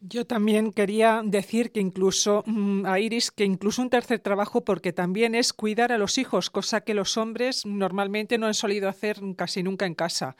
Yo 0.00 0.26
también 0.26 0.72
quería 0.72 1.22
decir 1.24 1.72
que 1.72 1.80
incluso 1.80 2.44
mm, 2.46 2.84
a 2.86 3.00
Iris 3.00 3.30
que 3.30 3.44
incluso 3.44 3.80
un 3.80 3.90
tercer 3.90 4.20
trabajo 4.20 4.62
porque 4.62 4.92
también 4.92 5.34
es 5.34 5.52
cuidar 5.52 5.90
a 5.90 5.98
los 5.98 6.18
hijos, 6.18 6.50
cosa 6.50 6.82
que 6.82 6.94
los 6.94 7.16
hombres 7.16 7.64
normalmente 7.64 8.36
no 8.36 8.46
han 8.46 8.54
solido 8.54 8.88
hacer 8.88 9.18
casi 9.36 9.62
nunca 9.62 9.86
en 9.86 9.94
casa. 9.94 10.36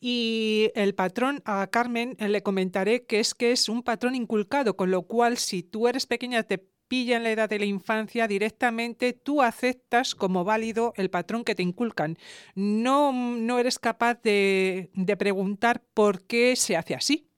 Y 0.00 0.70
el 0.74 0.94
patrón, 0.94 1.42
a 1.44 1.66
Carmen 1.68 2.16
le 2.18 2.42
comentaré 2.42 3.04
que 3.04 3.20
es 3.20 3.34
que 3.34 3.52
es 3.52 3.68
un 3.68 3.82
patrón 3.82 4.14
inculcado, 4.14 4.74
con 4.74 4.90
lo 4.90 5.02
cual 5.02 5.36
si 5.36 5.62
tú 5.62 5.88
eres 5.88 6.06
pequeña 6.06 6.42
te 6.42 6.66
pilla 6.90 7.16
en 7.16 7.22
la 7.22 7.30
edad 7.30 7.48
de 7.48 7.60
la 7.60 7.66
infancia, 7.66 8.26
directamente 8.26 9.12
tú 9.12 9.42
aceptas 9.42 10.16
como 10.16 10.42
válido 10.42 10.92
el 10.96 11.08
patrón 11.08 11.44
que 11.44 11.54
te 11.54 11.62
inculcan. 11.62 12.18
No, 12.56 13.12
no 13.12 13.60
eres 13.60 13.78
capaz 13.78 14.20
de, 14.22 14.90
de 14.94 15.16
preguntar 15.16 15.82
por 15.94 16.22
qué 16.26 16.56
se 16.56 16.76
hace 16.76 16.96
así. 16.96 17.28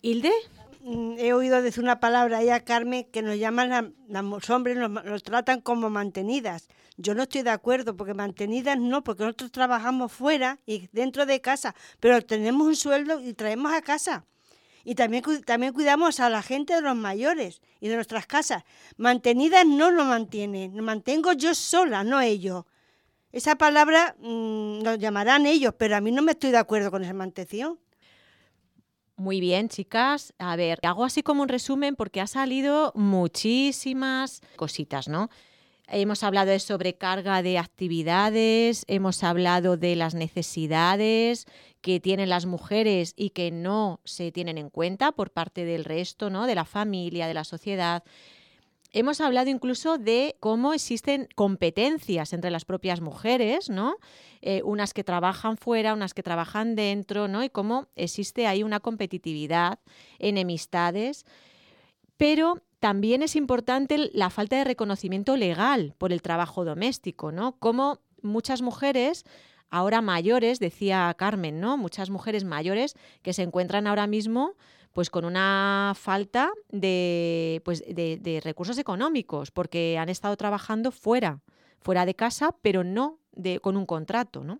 Hilde. 0.00 0.30
Mm, 0.82 1.16
He 1.18 1.32
oído 1.32 1.60
decir 1.60 1.82
una 1.82 1.98
palabra 1.98 2.38
ahí 2.38 2.50
a 2.50 2.64
Carmen 2.64 3.04
que 3.10 3.20
nos 3.20 3.36
llaman, 3.36 3.72
a- 3.72 4.22
los 4.22 4.48
hombres 4.48 4.76
nos, 4.76 4.90
nos 5.04 5.22
tratan 5.24 5.60
como 5.60 5.90
mantenidas. 5.90 6.68
Yo 6.96 7.14
no 7.14 7.24
estoy 7.24 7.42
de 7.42 7.50
acuerdo, 7.50 7.96
porque 7.96 8.14
mantenidas 8.14 8.78
no, 8.78 9.02
porque 9.02 9.24
nosotros 9.24 9.50
trabajamos 9.50 10.12
fuera 10.12 10.60
y 10.66 10.88
dentro 10.92 11.26
de 11.26 11.40
casa, 11.40 11.74
pero 11.98 12.22
tenemos 12.22 12.64
un 12.64 12.76
sueldo 12.76 13.20
y 13.20 13.34
traemos 13.34 13.72
a 13.72 13.82
casa. 13.82 14.24
Y 14.88 14.94
también, 14.94 15.22
también 15.44 15.74
cuidamos 15.74 16.18
a 16.18 16.30
la 16.30 16.40
gente 16.40 16.72
de 16.72 16.80
los 16.80 16.96
mayores 16.96 17.60
y 17.78 17.88
de 17.88 17.96
nuestras 17.96 18.26
casas. 18.26 18.64
Mantenidas 18.96 19.66
no 19.66 19.90
lo 19.90 20.06
mantienen, 20.06 20.74
lo 20.74 20.82
mantengo 20.82 21.34
yo 21.34 21.54
sola, 21.54 22.04
no 22.04 22.22
ellos. 22.22 22.64
Esa 23.30 23.56
palabra 23.56 24.16
mm, 24.18 24.78
nos 24.78 24.98
llamarán 24.98 25.44
ellos, 25.44 25.74
pero 25.76 25.94
a 25.94 26.00
mí 26.00 26.10
no 26.10 26.22
me 26.22 26.32
estoy 26.32 26.52
de 26.52 26.56
acuerdo 26.56 26.90
con 26.90 27.04
esa 27.04 27.12
mantención. 27.12 27.78
Muy 29.16 29.40
bien, 29.40 29.68
chicas. 29.68 30.32
A 30.38 30.56
ver, 30.56 30.78
hago 30.82 31.04
así 31.04 31.22
como 31.22 31.42
un 31.42 31.50
resumen 31.50 31.94
porque 31.94 32.22
ha 32.22 32.26
salido 32.26 32.92
muchísimas 32.94 34.40
cositas, 34.56 35.06
¿no? 35.06 35.28
Hemos 35.90 36.22
hablado 36.22 36.50
de 36.50 36.58
sobrecarga 36.58 37.42
de 37.42 37.56
actividades, 37.56 38.84
hemos 38.88 39.24
hablado 39.24 39.78
de 39.78 39.96
las 39.96 40.14
necesidades 40.14 41.46
que 41.80 41.98
tienen 41.98 42.28
las 42.28 42.44
mujeres 42.44 43.14
y 43.16 43.30
que 43.30 43.50
no 43.50 44.00
se 44.04 44.30
tienen 44.30 44.58
en 44.58 44.68
cuenta 44.68 45.12
por 45.12 45.30
parte 45.30 45.64
del 45.64 45.86
resto, 45.86 46.28
¿no? 46.28 46.46
De 46.46 46.54
la 46.54 46.66
familia, 46.66 47.26
de 47.26 47.32
la 47.32 47.44
sociedad. 47.44 48.04
Hemos 48.92 49.22
hablado 49.22 49.48
incluso 49.48 49.96
de 49.96 50.36
cómo 50.40 50.74
existen 50.74 51.26
competencias 51.34 52.34
entre 52.34 52.50
las 52.50 52.66
propias 52.66 53.00
mujeres, 53.00 53.70
¿no? 53.70 53.96
Eh, 54.42 54.60
unas 54.64 54.92
que 54.92 55.04
trabajan 55.04 55.56
fuera, 55.56 55.94
unas 55.94 56.12
que 56.12 56.22
trabajan 56.22 56.74
dentro, 56.74 57.28
¿no? 57.28 57.42
Y 57.42 57.48
cómo 57.48 57.88
existe 57.96 58.46
ahí 58.46 58.62
una 58.62 58.80
competitividad, 58.80 59.78
enemistades. 60.18 61.24
Pero 62.18 62.60
también 62.80 63.22
es 63.22 63.36
importante 63.36 64.10
la 64.12 64.30
falta 64.30 64.56
de 64.56 64.64
reconocimiento 64.64 65.36
legal 65.36 65.94
por 65.98 66.12
el 66.12 66.22
trabajo 66.22 66.64
doméstico, 66.64 67.32
¿no? 67.32 67.56
Como 67.58 68.00
muchas 68.22 68.62
mujeres 68.62 69.24
ahora 69.70 70.00
mayores, 70.00 70.60
decía 70.60 71.14
Carmen, 71.18 71.60
¿no? 71.60 71.76
Muchas 71.76 72.10
mujeres 72.10 72.44
mayores 72.44 72.94
que 73.22 73.32
se 73.32 73.42
encuentran 73.42 73.86
ahora 73.86 74.06
mismo 74.06 74.54
pues 74.92 75.10
con 75.10 75.24
una 75.24 75.92
falta 75.96 76.50
de, 76.70 77.60
pues, 77.64 77.84
de, 77.86 78.40
recursos 78.42 78.78
económicos, 78.78 79.52
porque 79.52 79.96
han 79.96 80.08
estado 80.08 80.36
trabajando 80.36 80.90
fuera, 80.90 81.40
fuera 81.78 82.04
de 82.04 82.14
casa, 82.14 82.56
pero 82.62 82.82
no 82.82 83.20
con 83.62 83.76
un 83.76 83.86
contrato, 83.86 84.42
¿no? 84.42 84.58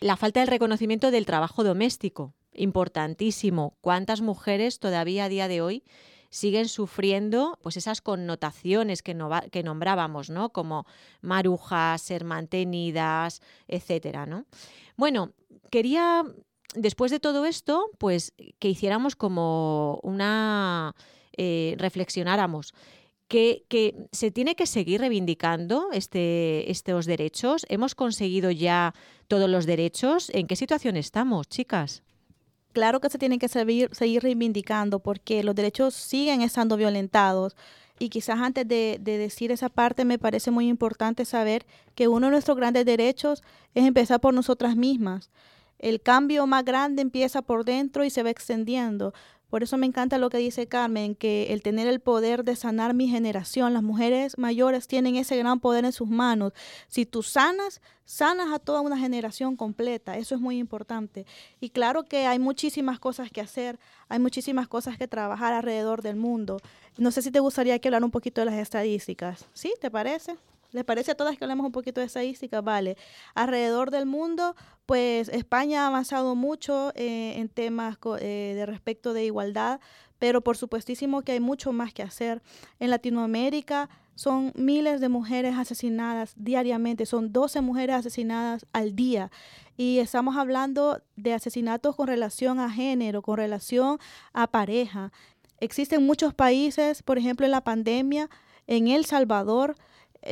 La 0.00 0.16
falta 0.16 0.40
del 0.40 0.48
reconocimiento 0.48 1.10
del 1.10 1.26
trabajo 1.26 1.62
doméstico, 1.62 2.32
importantísimo. 2.54 3.76
¿Cuántas 3.82 4.22
mujeres 4.22 4.78
todavía 4.78 5.24
a 5.24 5.28
día 5.28 5.48
de 5.48 5.60
hoy 5.60 5.84
siguen 6.34 6.68
sufriendo 6.68 7.60
pues 7.62 7.76
esas 7.76 8.00
connotaciones 8.00 9.02
que, 9.02 9.14
nombrábamos, 9.14 10.30
¿no? 10.30 10.50
Como 10.50 10.84
marujas, 11.20 12.02
ser 12.02 12.24
mantenidas, 12.24 13.40
etcétera, 13.68 14.26
¿no? 14.26 14.44
Bueno, 14.96 15.30
quería 15.70 16.24
después 16.74 17.12
de 17.12 17.20
todo 17.20 17.46
esto, 17.46 17.88
pues 17.98 18.32
que 18.58 18.68
hiciéramos 18.68 19.14
como 19.14 20.00
una 20.02 20.96
eh, 21.36 21.76
reflexionáramos 21.78 22.74
que, 23.28 23.64
que 23.68 24.08
se 24.10 24.32
tiene 24.32 24.56
que 24.56 24.66
seguir 24.66 25.02
reivindicando 25.02 25.90
este, 25.92 26.68
estos 26.68 27.06
derechos. 27.06 27.64
Hemos 27.68 27.94
conseguido 27.94 28.50
ya 28.50 28.92
todos 29.28 29.48
los 29.48 29.66
derechos. 29.66 30.30
¿En 30.34 30.48
qué 30.48 30.56
situación 30.56 30.96
estamos, 30.96 31.48
chicas? 31.48 32.02
Claro 32.74 33.00
que 33.00 33.08
se 33.08 33.18
tienen 33.18 33.38
que 33.38 33.46
seguir, 33.46 33.88
reivindicando 34.20 34.98
porque 34.98 35.44
los 35.44 35.54
derechos 35.54 35.94
siguen 35.94 36.42
estando 36.42 36.76
violentados. 36.76 37.56
Y 38.00 38.08
quizás 38.08 38.40
antes 38.40 38.66
de 38.66 38.98
decir 39.00 39.52
esa 39.52 39.68
parte 39.68 40.04
me 40.04 40.18
parece 40.18 40.50
muy 40.50 40.66
importante 40.66 41.24
saber 41.24 41.64
que 41.94 42.08
uno 42.08 42.26
de 42.26 42.32
nuestros 42.32 42.56
grandes 42.56 42.84
derechos 42.84 43.44
es 43.74 43.86
empezar 43.86 44.20
por 44.20 44.34
nosotras 44.34 44.74
mismas. 44.74 45.30
El 45.78 46.00
cambio 46.00 46.48
más 46.48 46.64
grande 46.64 47.02
empieza 47.02 47.42
por 47.42 47.64
dentro 47.64 48.04
y 48.04 48.10
se 48.10 48.24
va 48.24 48.30
extendiendo. 48.30 49.14
Por 49.54 49.62
eso 49.62 49.78
me 49.78 49.86
encanta 49.86 50.18
lo 50.18 50.30
que 50.30 50.38
dice 50.38 50.66
Carmen, 50.66 51.14
que 51.14 51.52
el 51.52 51.62
tener 51.62 51.86
el 51.86 52.00
poder 52.00 52.42
de 52.42 52.56
sanar 52.56 52.92
mi 52.92 53.06
generación, 53.06 53.72
las 53.72 53.84
mujeres 53.84 54.36
mayores 54.36 54.88
tienen 54.88 55.14
ese 55.14 55.36
gran 55.36 55.60
poder 55.60 55.84
en 55.84 55.92
sus 55.92 56.08
manos. 56.08 56.52
Si 56.88 57.06
tú 57.06 57.22
sanas, 57.22 57.80
sanas 58.04 58.52
a 58.52 58.58
toda 58.58 58.80
una 58.80 58.98
generación 58.98 59.54
completa. 59.54 60.16
Eso 60.18 60.34
es 60.34 60.40
muy 60.40 60.58
importante. 60.58 61.24
Y 61.60 61.70
claro 61.70 62.02
que 62.02 62.26
hay 62.26 62.40
muchísimas 62.40 62.98
cosas 62.98 63.30
que 63.30 63.40
hacer, 63.40 63.78
hay 64.08 64.18
muchísimas 64.18 64.66
cosas 64.66 64.98
que 64.98 65.06
trabajar 65.06 65.52
alrededor 65.52 66.02
del 66.02 66.16
mundo. 66.16 66.58
No 66.98 67.12
sé 67.12 67.22
si 67.22 67.30
te 67.30 67.38
gustaría 67.38 67.78
que 67.78 67.86
hablar 67.86 68.02
un 68.02 68.10
poquito 68.10 68.40
de 68.40 68.46
las 68.46 68.56
estadísticas. 68.56 69.46
¿Sí? 69.52 69.72
¿Te 69.80 69.88
parece? 69.88 70.34
¿Les 70.74 70.84
parece 70.84 71.12
a 71.12 71.14
todas 71.14 71.38
que 71.38 71.44
hablemos 71.44 71.64
un 71.64 71.70
poquito 71.70 72.00
de 72.00 72.06
estadística? 72.06 72.60
Vale. 72.60 72.96
Alrededor 73.36 73.92
del 73.92 74.06
mundo, 74.06 74.56
pues 74.86 75.28
España 75.28 75.84
ha 75.84 75.86
avanzado 75.86 76.34
mucho 76.34 76.90
eh, 76.96 77.34
en 77.36 77.48
temas 77.48 77.96
eh, 78.18 78.54
de 78.56 78.66
respecto 78.66 79.12
de 79.12 79.24
igualdad, 79.24 79.78
pero 80.18 80.40
por 80.40 80.56
supuestísimo 80.56 81.22
que 81.22 81.30
hay 81.30 81.38
mucho 81.38 81.72
más 81.72 81.94
que 81.94 82.02
hacer. 82.02 82.42
En 82.80 82.90
Latinoamérica 82.90 83.88
son 84.16 84.52
miles 84.56 85.00
de 85.00 85.08
mujeres 85.08 85.54
asesinadas 85.56 86.32
diariamente, 86.36 87.06
son 87.06 87.32
12 87.32 87.60
mujeres 87.60 87.94
asesinadas 87.94 88.66
al 88.72 88.96
día. 88.96 89.30
Y 89.76 90.00
estamos 90.00 90.36
hablando 90.36 91.00
de 91.14 91.34
asesinatos 91.34 91.94
con 91.94 92.08
relación 92.08 92.58
a 92.58 92.68
género, 92.68 93.22
con 93.22 93.36
relación 93.36 94.00
a 94.32 94.48
pareja. 94.48 95.12
Existen 95.60 96.04
muchos 96.04 96.34
países, 96.34 97.04
por 97.04 97.16
ejemplo, 97.16 97.46
en 97.46 97.52
la 97.52 97.62
pandemia, 97.62 98.28
en 98.66 98.88
El 98.88 99.04
Salvador, 99.04 99.76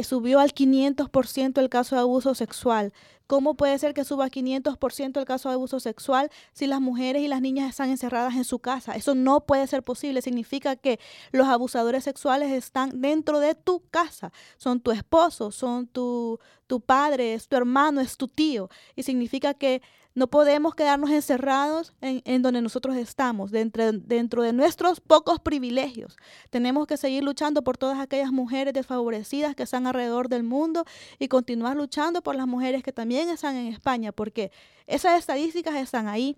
subió 0.03 0.41
al 0.41 0.55
500% 0.55 1.61
el 1.61 1.69
caso 1.69 1.97
de 1.97 2.01
abuso 2.03 2.35
sexual. 2.35 2.93
¿Cómo 3.33 3.55
puede 3.55 3.79
ser 3.79 3.95
que 3.95 4.05
suba 4.05 4.29
500% 4.29 5.19
el 5.19 5.25
caso 5.25 5.49
de 5.49 5.55
abuso 5.55 5.81
sexual 5.81 6.29
si 6.53 6.67
las 6.67 6.83
mujeres 6.83 7.23
y 7.23 7.29
las 7.29 7.41
niñas 7.41 7.71
están 7.71 7.89
encerradas 7.89 8.35
en 8.35 8.45
su 8.45 8.59
casa? 8.59 8.93
Eso 8.93 9.15
no 9.15 9.47
puede 9.47 9.67
ser 9.69 9.83
posible. 9.83 10.21
Significa 10.21 10.77
que 10.77 11.01
los 11.31 11.49
abusadores 11.49 12.05
sexuales 12.05 12.53
están 12.53 13.01
dentro 13.01 13.41
de 13.41 13.55
tu 13.55 13.89
casa. 13.89 14.35
Son 14.59 14.81
tu 14.81 14.91
esposo, 14.91 15.51
son 15.51 15.87
tu, 15.87 16.41
tu 16.67 16.83
padre, 16.83 17.33
es 17.33 17.49
tu 17.49 17.57
hermano, 17.57 18.03
es 18.03 18.19
tu 18.19 18.29
tío. 18.29 18.69
Y 18.97 19.03
significa 19.03 19.55
que 19.55 19.81
no 20.15 20.27
podemos 20.27 20.75
quedarnos 20.75 21.11
encerrados 21.11 21.95
en, 22.01 22.43
donde 22.43 22.61
nosotros 22.61 22.97
estamos, 22.97 23.51
dentro 23.51 24.43
de 24.43 24.53
nuestros 24.53 25.01
pocos 25.01 25.41
privilegios. 25.41 26.17
Tenemos 26.51 26.87
que 26.87 26.97
seguir 26.97 27.25
luchando 27.25 27.63
por 27.63 27.79
todas 27.79 27.99
aquellas 27.99 28.31
mujeres 28.31 28.75
desfavorecidas 28.75 29.55
que 29.55 29.63
están 29.63 29.87
alrededor 29.87 30.29
del 30.29 30.43
mundo 30.43 30.85
y 31.19 31.29
continuar 31.29 31.77
luchando 31.77 32.23
por 32.23 32.37
las 32.37 32.47
mujeres 32.47 32.83
que 32.83 32.93
también 32.93 33.22
están 33.29 33.57
en 33.57 33.67
España, 33.67 34.13
porque 34.13 34.51
esas 34.87 35.19
estadísticas 35.19 35.75
están 35.77 36.09
ahí 36.09 36.37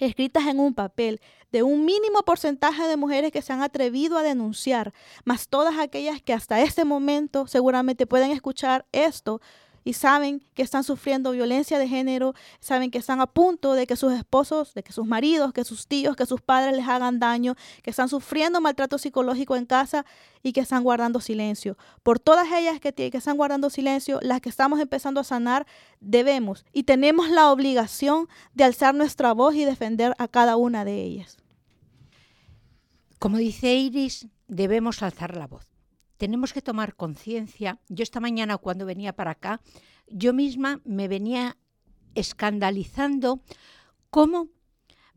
escritas 0.00 0.46
en 0.46 0.58
un 0.58 0.74
papel 0.74 1.20
de 1.52 1.62
un 1.62 1.84
mínimo 1.84 2.22
porcentaje 2.22 2.84
de 2.84 2.96
mujeres 2.96 3.30
que 3.30 3.42
se 3.42 3.52
han 3.52 3.62
atrevido 3.62 4.16
a 4.16 4.22
denunciar, 4.22 4.92
más 5.24 5.48
todas 5.48 5.78
aquellas 5.78 6.22
que 6.22 6.32
hasta 6.32 6.60
este 6.60 6.84
momento 6.84 7.46
seguramente 7.46 8.06
pueden 8.06 8.30
escuchar 8.30 8.86
esto 8.92 9.40
y 9.84 9.94
saben 9.94 10.42
que 10.54 10.62
están 10.62 10.84
sufriendo 10.84 11.32
violencia 11.32 11.78
de 11.78 11.88
género, 11.88 12.34
saben 12.60 12.90
que 12.90 12.98
están 12.98 13.20
a 13.20 13.26
punto 13.26 13.74
de 13.74 13.86
que 13.86 13.96
sus 13.96 14.12
esposos, 14.12 14.74
de 14.74 14.82
que 14.82 14.92
sus 14.92 15.06
maridos, 15.06 15.52
que 15.52 15.64
sus 15.64 15.86
tíos, 15.86 16.16
que 16.16 16.26
sus 16.26 16.40
padres 16.40 16.76
les 16.76 16.86
hagan 16.86 17.18
daño, 17.18 17.56
que 17.82 17.90
están 17.90 18.08
sufriendo 18.08 18.60
maltrato 18.60 18.98
psicológico 18.98 19.56
en 19.56 19.66
casa 19.66 20.04
y 20.42 20.52
que 20.52 20.60
están 20.60 20.82
guardando 20.82 21.20
silencio. 21.20 21.76
Por 22.02 22.18
todas 22.18 22.50
ellas 22.52 22.80
que, 22.80 22.92
que 22.92 23.16
están 23.16 23.36
guardando 23.36 23.70
silencio, 23.70 24.18
las 24.22 24.40
que 24.40 24.48
estamos 24.48 24.80
empezando 24.80 25.20
a 25.20 25.24
sanar, 25.24 25.66
debemos 26.00 26.64
y 26.72 26.84
tenemos 26.84 27.28
la 27.30 27.50
obligación 27.50 28.28
de 28.54 28.64
alzar 28.64 28.94
nuestra 28.94 29.32
voz 29.32 29.54
y 29.54 29.64
defender 29.64 30.14
a 30.18 30.28
cada 30.28 30.56
una 30.56 30.84
de 30.84 31.02
ellas. 31.02 31.38
Como 33.18 33.38
dice 33.38 33.74
Iris, 33.74 34.26
debemos 34.48 35.02
alzar 35.02 35.36
la 35.36 35.46
voz 35.46 35.71
tenemos 36.22 36.52
que 36.52 36.62
tomar 36.62 36.94
conciencia. 36.94 37.80
Yo 37.88 38.04
esta 38.04 38.20
mañana 38.20 38.56
cuando 38.56 38.86
venía 38.86 39.12
para 39.12 39.32
acá, 39.32 39.60
yo 40.06 40.32
misma 40.32 40.80
me 40.84 41.08
venía 41.08 41.56
escandalizando 42.14 43.42
cómo 44.08 44.46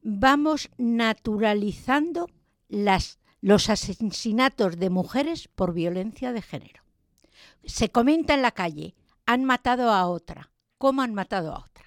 vamos 0.02 0.72
naturalizando 0.80 2.28
las, 2.70 3.20
los 3.40 3.70
asesinatos 3.70 4.80
de 4.80 4.90
mujeres 4.90 5.48
por 5.48 5.76
violencia 5.76 6.34
de 6.34 6.42
género. 6.42 6.82
Se 7.66 7.90
comenta 7.90 8.34
en 8.34 8.42
la 8.42 8.50
calle, 8.50 8.96
han 9.28 9.44
matado 9.44 9.92
a 9.92 10.08
otra. 10.08 10.50
¿Cómo 10.80 11.04
han 11.04 11.14
matado 11.14 11.54
a 11.54 11.60
otra? 11.60 11.86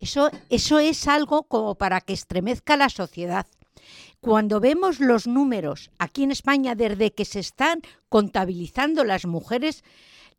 Eso, 0.00 0.32
eso 0.48 0.80
es 0.80 1.06
algo 1.06 1.44
como 1.44 1.76
para 1.76 2.00
que 2.00 2.14
estremezca 2.14 2.76
la 2.76 2.88
sociedad 2.88 3.46
cuando 4.20 4.60
vemos 4.60 5.00
los 5.00 5.26
números 5.26 5.90
aquí 5.98 6.22
en 6.22 6.30
España 6.30 6.74
desde 6.74 7.12
que 7.12 7.24
se 7.24 7.40
están 7.40 7.82
contabilizando 8.08 9.04
las 9.04 9.26
mujeres, 9.26 9.84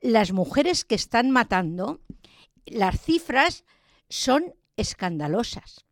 las 0.02 0.32
mujeres 0.32 0.86
que 0.86 0.96
están 0.96 1.32
matando, 1.32 2.00
las 2.66 3.02
cifras 3.02 3.66
son 4.10 4.54
escandalosas. 4.78 5.86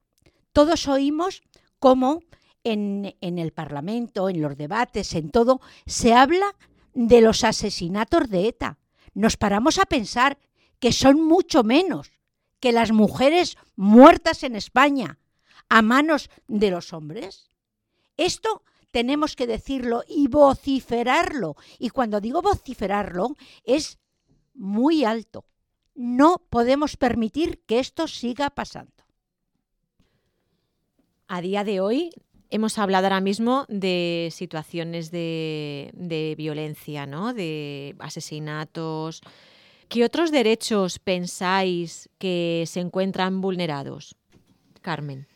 Todos 0.53 0.87
oímos 0.87 1.41
cómo 1.79 2.21
en, 2.63 3.15
en 3.21 3.39
el 3.39 3.51
Parlamento, 3.51 4.29
en 4.29 4.41
los 4.41 4.57
debates, 4.57 5.13
en 5.15 5.31
todo, 5.31 5.61
se 5.85 6.13
habla 6.13 6.55
de 6.93 7.21
los 7.21 7.43
asesinatos 7.43 8.29
de 8.29 8.47
ETA. 8.47 8.77
Nos 9.13 9.37
paramos 9.37 9.79
a 9.79 9.85
pensar 9.85 10.37
que 10.79 10.91
son 10.91 11.21
mucho 11.21 11.63
menos 11.63 12.11
que 12.59 12.71
las 12.71 12.91
mujeres 12.91 13.57
muertas 13.75 14.43
en 14.43 14.55
España 14.55 15.17
a 15.69 15.81
manos 15.81 16.29
de 16.47 16.71
los 16.71 16.93
hombres. 16.93 17.49
Esto 18.17 18.63
tenemos 18.91 19.35
que 19.35 19.47
decirlo 19.47 20.03
y 20.07 20.27
vociferarlo. 20.27 21.55
Y 21.77 21.89
cuando 21.89 22.19
digo 22.19 22.41
vociferarlo 22.41 23.35
es 23.63 23.99
muy 24.53 25.05
alto. 25.05 25.45
No 25.95 26.41
podemos 26.49 26.97
permitir 26.97 27.61
que 27.65 27.79
esto 27.79 28.07
siga 28.07 28.49
pasando. 28.49 28.91
A 31.27 31.41
día 31.41 31.63
de 31.63 31.79
hoy 31.79 32.11
hemos 32.49 32.77
hablado 32.79 33.05
ahora 33.05 33.21
mismo 33.21 33.65
de 33.69 34.29
situaciones 34.31 35.11
de, 35.11 36.33
violencia, 36.37 37.05
¿no? 37.05 37.33
de 37.33 37.95
asesinatos. 37.99 39.21
¿Qué 39.87 40.03
otros 40.03 40.31
derechos 40.31 40.99
pensáis 40.99 42.09
que 42.17 42.63
se 42.67 42.79
encuentran 42.79 43.41
vulnerados? 43.41 44.15
Carmen. 44.81 45.27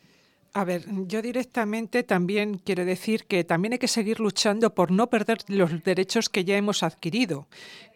A 0.55 0.65
ver, 0.65 0.85
yo 1.07 1.23
directamente 1.23 2.03
también 2.03 2.59
quiero 2.59 2.85
decir 2.85 3.25
que 3.25 3.43
también 3.43 3.73
hay 3.73 3.79
que 3.79 3.87
seguir 3.87 4.19
luchando 4.19 4.75
por 4.75 4.91
no 4.91 5.09
perder 5.09 5.39
los 5.47 5.83
derechos 5.83 6.29
que 6.29 6.45
ya 6.45 6.55
hemos 6.55 6.83
adquirido, 6.83 7.47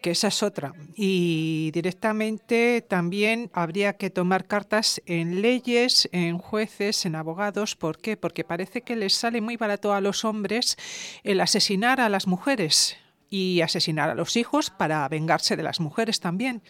que 0.02 0.10
esa 0.10 0.26
es 0.26 0.42
otra. 0.42 0.72
Y 0.96 1.70
directamente 1.72 2.82
también 2.82 3.48
habría 3.52 3.92
que 3.92 4.10
tomar 4.10 4.46
cartas 4.46 5.00
en 5.06 5.40
leyes, 5.40 6.08
en 6.10 6.38
jueces, 6.38 7.06
en 7.06 7.14
abogados. 7.14 7.76
¿Por 7.76 7.98
qué? 7.98 8.16
Porque 8.16 8.42
parece 8.42 8.82
que 8.82 8.96
les 8.96 9.14
sale 9.14 9.40
muy 9.40 9.56
barato 9.56 9.94
a 9.94 10.00
los 10.00 10.24
hombres 10.24 10.76
el 11.22 11.40
asesinar 11.40 12.00
a 12.00 12.08
las 12.08 12.26
mujeres 12.26 12.96
y 13.30 13.60
asesinar 13.60 14.10
a 14.10 14.16
los 14.16 14.36
hijos 14.36 14.70
para 14.70 15.06
vengarse 15.08 15.56
de 15.56 15.62
las 15.62 15.78
mujeres 15.78 16.18
también. 16.18 16.62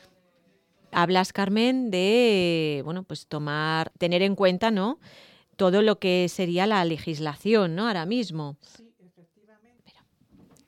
Hablas, 0.92 1.32
Carmen, 1.32 1.90
de 1.90 2.82
bueno, 2.84 3.04
pues 3.04 3.26
tomar, 3.26 3.90
tener 3.98 4.20
en 4.20 4.34
cuenta, 4.34 4.70
¿no? 4.70 4.98
Todo 5.58 5.82
lo 5.82 5.98
que 5.98 6.28
sería 6.28 6.68
la 6.68 6.84
legislación, 6.84 7.74
¿no? 7.74 7.88
Ahora 7.88 8.06
mismo. 8.06 8.56
Sí, 8.60 8.94
efectivamente. 9.04 9.92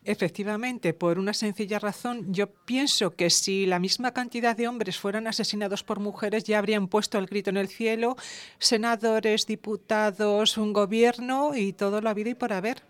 Efectivamente, 0.04 0.92
por 0.94 1.20
una 1.20 1.32
sencilla 1.32 1.78
razón, 1.78 2.34
yo 2.34 2.50
pienso 2.50 3.12
que 3.12 3.30
si 3.30 3.66
la 3.66 3.78
misma 3.78 4.12
cantidad 4.12 4.56
de 4.56 4.66
hombres 4.66 4.98
fueran 4.98 5.28
asesinados 5.28 5.84
por 5.84 6.00
mujeres, 6.00 6.42
ya 6.42 6.58
habrían 6.58 6.88
puesto 6.88 7.18
el 7.18 7.26
grito 7.26 7.50
en 7.50 7.58
el 7.58 7.68
cielo, 7.68 8.16
senadores, 8.58 9.46
diputados, 9.46 10.58
un 10.58 10.72
gobierno 10.72 11.54
y 11.54 11.72
todo 11.72 12.00
lo 12.00 12.10
habido 12.10 12.30
y 12.30 12.34
por 12.34 12.52
haber. 12.52 12.82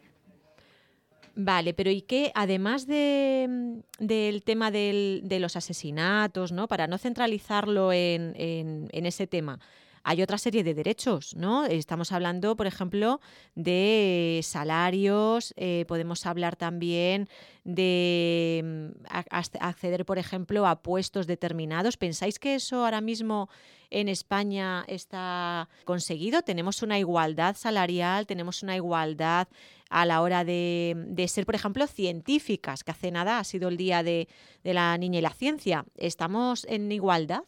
Vale, 1.34 1.74
pero 1.74 1.90
¿y 1.90 2.00
qué, 2.00 2.32
además 2.34 2.86
de, 2.86 3.82
del 3.98 4.42
tema 4.42 4.70
del, 4.70 5.20
de 5.24 5.38
los 5.38 5.54
asesinatos, 5.54 6.50
¿no? 6.50 6.66
Para 6.66 6.86
no 6.86 6.96
centralizarlo 6.96 7.92
en, 7.92 8.32
en, 8.36 8.88
en 8.90 9.06
ese 9.06 9.26
tema, 9.26 9.60
hay 10.02 10.22
otra 10.22 10.38
serie 10.38 10.64
de 10.64 10.74
derechos, 10.74 11.36
¿no? 11.36 11.66
Estamos 11.66 12.12
hablando, 12.12 12.56
por 12.56 12.66
ejemplo, 12.66 13.20
de 13.54 14.40
salarios, 14.42 15.52
eh, 15.56 15.84
podemos 15.86 16.24
hablar 16.26 16.56
también 16.56 17.28
de 17.64 18.92
mm, 19.02 19.04
acceder, 19.60 20.04
por 20.06 20.18
ejemplo, 20.18 20.66
a 20.66 20.82
puestos 20.82 21.26
determinados. 21.26 21.96
¿Pensáis 21.96 22.38
que 22.38 22.54
eso 22.54 22.84
ahora 22.84 23.00
mismo 23.00 23.50
en 23.90 24.08
España 24.08 24.84
está 24.88 25.68
conseguido? 25.84 26.42
Tenemos 26.42 26.82
una 26.82 26.98
igualdad 26.98 27.56
salarial, 27.56 28.26
tenemos 28.26 28.62
una 28.62 28.76
igualdad 28.76 29.48
a 29.90 30.06
la 30.06 30.22
hora 30.22 30.44
de, 30.44 30.94
de 31.08 31.28
ser, 31.28 31.44
por 31.44 31.56
ejemplo, 31.56 31.86
científicas, 31.86 32.84
que 32.84 32.92
hace 32.92 33.10
nada 33.10 33.38
ha 33.38 33.44
sido 33.44 33.68
el 33.68 33.76
Día 33.76 34.02
de 34.02 34.28
la 34.62 34.96
Niña 34.96 35.18
y 35.18 35.22
la 35.22 35.30
Ciencia. 35.34 35.84
¿Estamos 35.96 36.64
en 36.70 36.90
igualdad? 36.90 37.42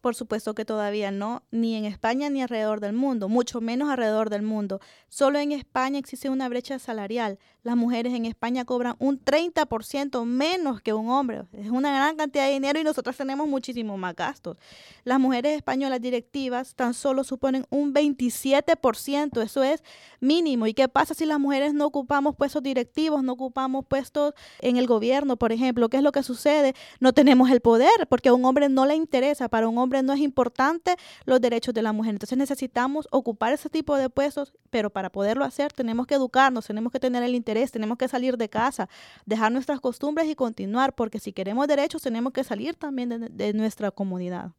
Por 0.00 0.14
supuesto 0.14 0.54
que 0.54 0.64
todavía 0.64 1.10
no, 1.10 1.42
ni 1.50 1.76
en 1.76 1.84
España 1.84 2.30
ni 2.30 2.40
alrededor 2.40 2.80
del 2.80 2.94
mundo, 2.94 3.28
mucho 3.28 3.60
menos 3.60 3.90
alrededor 3.90 4.30
del 4.30 4.42
mundo. 4.42 4.80
Solo 5.08 5.38
en 5.38 5.52
España 5.52 5.98
existe 5.98 6.30
una 6.30 6.48
brecha 6.48 6.78
salarial. 6.78 7.38
Las 7.62 7.76
mujeres 7.76 8.14
en 8.14 8.24
España 8.24 8.64
cobran 8.64 8.96
un 8.98 9.22
30% 9.22 10.24
menos 10.24 10.80
que 10.80 10.94
un 10.94 11.10
hombre. 11.10 11.42
Es 11.52 11.70
una 11.70 11.94
gran 11.94 12.16
cantidad 12.16 12.46
de 12.46 12.52
dinero 12.52 12.80
y 12.80 12.84
nosotros 12.84 13.16
tenemos 13.16 13.46
muchísimo 13.48 13.98
más 13.98 14.16
gastos. 14.16 14.56
Las 15.04 15.20
mujeres 15.20 15.56
españolas 15.56 16.00
directivas 16.00 16.74
tan 16.74 16.94
solo 16.94 17.22
suponen 17.22 17.66
un 17.68 17.92
27%, 17.92 19.42
eso 19.42 19.62
es 19.62 19.82
mínimo. 20.20 20.66
¿Y 20.66 20.74
qué 20.74 20.88
pasa 20.88 21.12
si 21.12 21.26
las 21.26 21.38
mujeres 21.38 21.74
no 21.74 21.86
ocupamos 21.86 22.34
puestos 22.34 22.62
directivos, 22.62 23.22
no 23.22 23.32
ocupamos 23.32 23.84
puestos 23.84 24.32
en 24.60 24.78
el 24.78 24.86
gobierno, 24.86 25.36
por 25.36 25.52
ejemplo? 25.52 25.90
¿Qué 25.90 25.98
es 25.98 26.02
lo 26.02 26.12
que 26.12 26.22
sucede? 26.22 26.74
No 26.98 27.12
tenemos 27.12 27.50
el 27.50 27.60
poder 27.60 27.90
porque 28.08 28.30
a 28.30 28.32
un 28.32 28.44
hombre 28.46 28.70
no 28.70 28.86
le 28.86 28.94
interesa, 28.94 29.48
para 29.50 29.68
un 29.68 29.76
hombre 29.76 30.02
no 30.02 30.14
es 30.14 30.20
importante 30.20 30.96
los 31.26 31.40
derechos 31.40 31.74
de 31.74 31.82
la 31.82 31.92
mujer. 31.92 32.14
Entonces 32.14 32.38
necesitamos 32.38 33.06
ocupar 33.10 33.52
ese 33.52 33.68
tipo 33.68 33.96
de 33.96 34.08
puestos, 34.08 34.54
pero 34.70 34.88
para 34.88 35.10
poderlo 35.10 35.44
hacer 35.44 35.72
tenemos 35.72 36.06
que 36.06 36.14
educarnos, 36.14 36.66
tenemos 36.66 36.90
que 36.90 37.00
tener 37.00 37.22
el 37.22 37.34
interés, 37.34 37.49
tenemos 37.70 37.98
que 37.98 38.08
salir 38.08 38.36
de 38.36 38.48
casa, 38.48 38.88
dejar 39.26 39.52
nuestras 39.52 39.80
costumbres 39.80 40.28
y 40.28 40.34
continuar, 40.34 40.94
porque 40.94 41.18
si 41.18 41.32
queremos 41.32 41.68
derechos 41.68 42.02
tenemos 42.02 42.32
que 42.32 42.44
salir 42.44 42.74
también 42.74 43.08
de, 43.08 43.28
de 43.28 43.52
nuestra 43.52 43.90
comunidad 43.90 44.52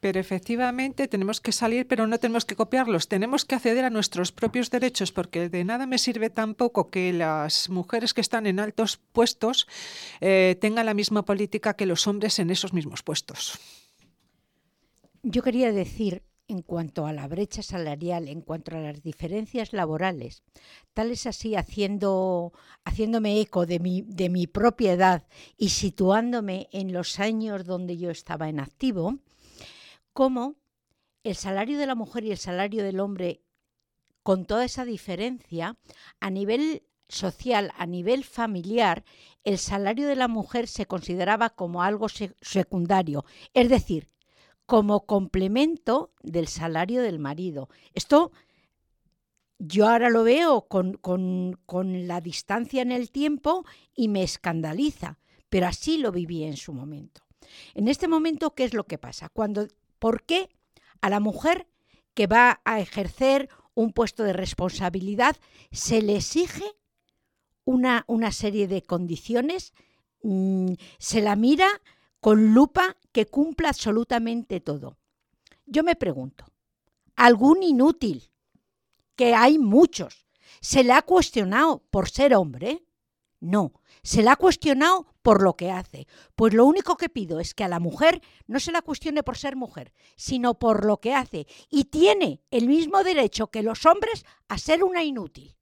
pero 0.00 0.20
efectivamente 0.20 1.08
tenemos 1.08 1.40
que 1.40 1.52
salir, 1.52 1.86
pero 1.88 2.06
no 2.06 2.18
tenemos 2.18 2.44
que 2.44 2.54
copiarlos, 2.54 3.08
tenemos 3.08 3.44
que 3.44 3.54
acceder 3.54 3.84
a 3.84 3.90
nuestros 3.90 4.30
propios 4.30 4.70
derechos, 4.70 5.10
porque 5.10 5.48
de 5.48 5.64
nada 5.64 5.86
me 5.86 5.98
sirve 5.98 6.30
tampoco 6.30 6.90
que 6.90 7.12
las 7.12 7.68
mujeres 7.70 8.14
que 8.14 8.20
están 8.20 8.46
en 8.46 8.60
altos 8.60 8.98
puestos 9.12 9.66
eh, 10.20 10.56
tengan 10.60 10.86
la 10.86 10.94
misma 10.94 11.24
política 11.24 11.74
que 11.74 11.86
los 11.86 12.06
hombres 12.06 12.38
en 12.38 12.50
esos 12.50 12.72
mismos 12.72 13.02
puestos. 13.02 13.58
Yo 15.22 15.42
quería 15.42 15.72
decir, 15.72 16.22
en 16.48 16.62
cuanto 16.62 17.06
a 17.06 17.12
la 17.12 17.26
brecha 17.26 17.62
salarial, 17.62 18.28
en 18.28 18.40
cuanto 18.40 18.76
a 18.76 18.80
las 18.80 19.02
diferencias 19.02 19.72
laborales, 19.72 20.42
tal 20.94 21.10
es 21.10 21.26
así 21.26 21.56
haciendo, 21.56 22.52
haciéndome 22.84 23.40
eco 23.40 23.66
de 23.66 23.80
mi, 23.80 24.02
de 24.02 24.28
mi 24.28 24.48
y 25.56 25.68
situándome 25.70 26.68
en 26.72 26.92
los 26.92 27.18
años 27.18 27.64
donde 27.64 27.96
yo 27.96 28.10
estaba 28.10 28.48
en 28.48 28.60
activo, 28.60 29.18
como 30.12 30.56
el 31.24 31.34
salario 31.34 31.78
de 31.78 31.86
la 31.86 31.94
mujer 31.94 32.24
y 32.24 32.30
el 32.30 32.38
salario 32.38 32.84
del 32.84 33.00
hombre, 33.00 33.42
con 34.22 34.44
toda 34.44 34.64
esa 34.64 34.84
diferencia, 34.84 35.76
a 36.20 36.30
nivel 36.30 36.82
social, 37.08 37.72
a 37.76 37.86
nivel 37.86 38.24
familiar, 38.24 39.04
el 39.44 39.58
salario 39.58 40.08
de 40.08 40.16
la 40.16 40.28
mujer 40.28 40.66
se 40.68 40.86
consideraba 40.86 41.50
como 41.50 41.82
algo 41.82 42.08
secundario, 42.08 43.24
es 43.54 43.68
decir, 43.68 44.08
como 44.66 45.06
complemento 45.06 46.12
del 46.22 46.48
salario 46.48 47.02
del 47.02 47.18
marido. 47.18 47.68
Esto 47.94 48.32
yo 49.58 49.88
ahora 49.88 50.10
lo 50.10 50.24
veo 50.24 50.66
con, 50.68 51.58
la 52.06 52.20
distancia 52.20 52.82
en 52.82 52.92
el 52.92 53.10
tiempo 53.10 53.64
y 53.94 54.08
me 54.08 54.22
escandaliza, 54.22 55.18
pero 55.48 55.66
así 55.66 55.98
lo 55.98 56.12
viví 56.12 56.44
en 56.44 56.56
su 56.56 56.72
momento. 56.72 57.22
En 57.74 57.88
este 57.88 58.08
momento, 58.08 58.54
¿qué 58.54 58.64
es 58.64 58.74
lo 58.74 58.84
que 58.84 58.98
pasa? 58.98 59.28
Cuando, 59.28 59.66
¿Por 59.98 60.24
qué 60.24 60.50
a 61.00 61.08
la 61.08 61.20
mujer 61.20 61.68
que 62.14 62.26
va 62.26 62.60
a 62.64 62.80
ejercer 62.80 63.48
un 63.74 63.92
puesto 63.92 64.24
de 64.24 64.32
responsabilidad 64.32 65.36
se 65.70 66.02
le 66.02 66.16
exige 66.16 66.64
una, 67.64 68.04
una 68.08 68.32
serie 68.32 68.68
de 68.68 68.82
condiciones? 68.82 69.72
Mm, 70.22 70.72
se 70.98 71.22
la 71.22 71.36
mira 71.36 71.68
con 72.26 72.54
lupa 72.54 72.96
que 73.12 73.26
cumpla 73.26 73.68
absolutamente 73.68 74.58
todo. 74.58 74.98
Yo 75.64 75.84
me 75.84 75.94
pregunto, 75.94 76.44
¿algún 77.14 77.62
inútil, 77.62 78.32
que 79.14 79.32
hay 79.32 79.60
muchos, 79.60 80.26
se 80.60 80.82
le 80.82 80.92
ha 80.92 81.02
cuestionado 81.02 81.84
por 81.88 82.10
ser 82.10 82.34
hombre? 82.34 82.84
No, 83.38 83.74
se 84.02 84.24
la 84.24 84.32
ha 84.32 84.36
cuestionado 84.36 85.06
por 85.22 85.40
lo 85.40 85.54
que 85.54 85.70
hace. 85.70 86.08
Pues 86.34 86.52
lo 86.52 86.64
único 86.66 86.96
que 86.96 87.08
pido 87.08 87.38
es 87.38 87.54
que 87.54 87.62
a 87.62 87.68
la 87.68 87.78
mujer 87.78 88.20
no 88.48 88.58
se 88.58 88.72
la 88.72 88.82
cuestione 88.82 89.22
por 89.22 89.36
ser 89.36 89.54
mujer, 89.54 89.92
sino 90.16 90.58
por 90.58 90.84
lo 90.84 90.96
que 90.96 91.14
hace. 91.14 91.46
Y 91.70 91.84
tiene 91.84 92.42
el 92.50 92.66
mismo 92.66 93.04
derecho 93.04 93.52
que 93.52 93.62
los 93.62 93.86
hombres 93.86 94.26
a 94.48 94.58
ser 94.58 94.82
una 94.82 95.04
inútil. 95.04 95.56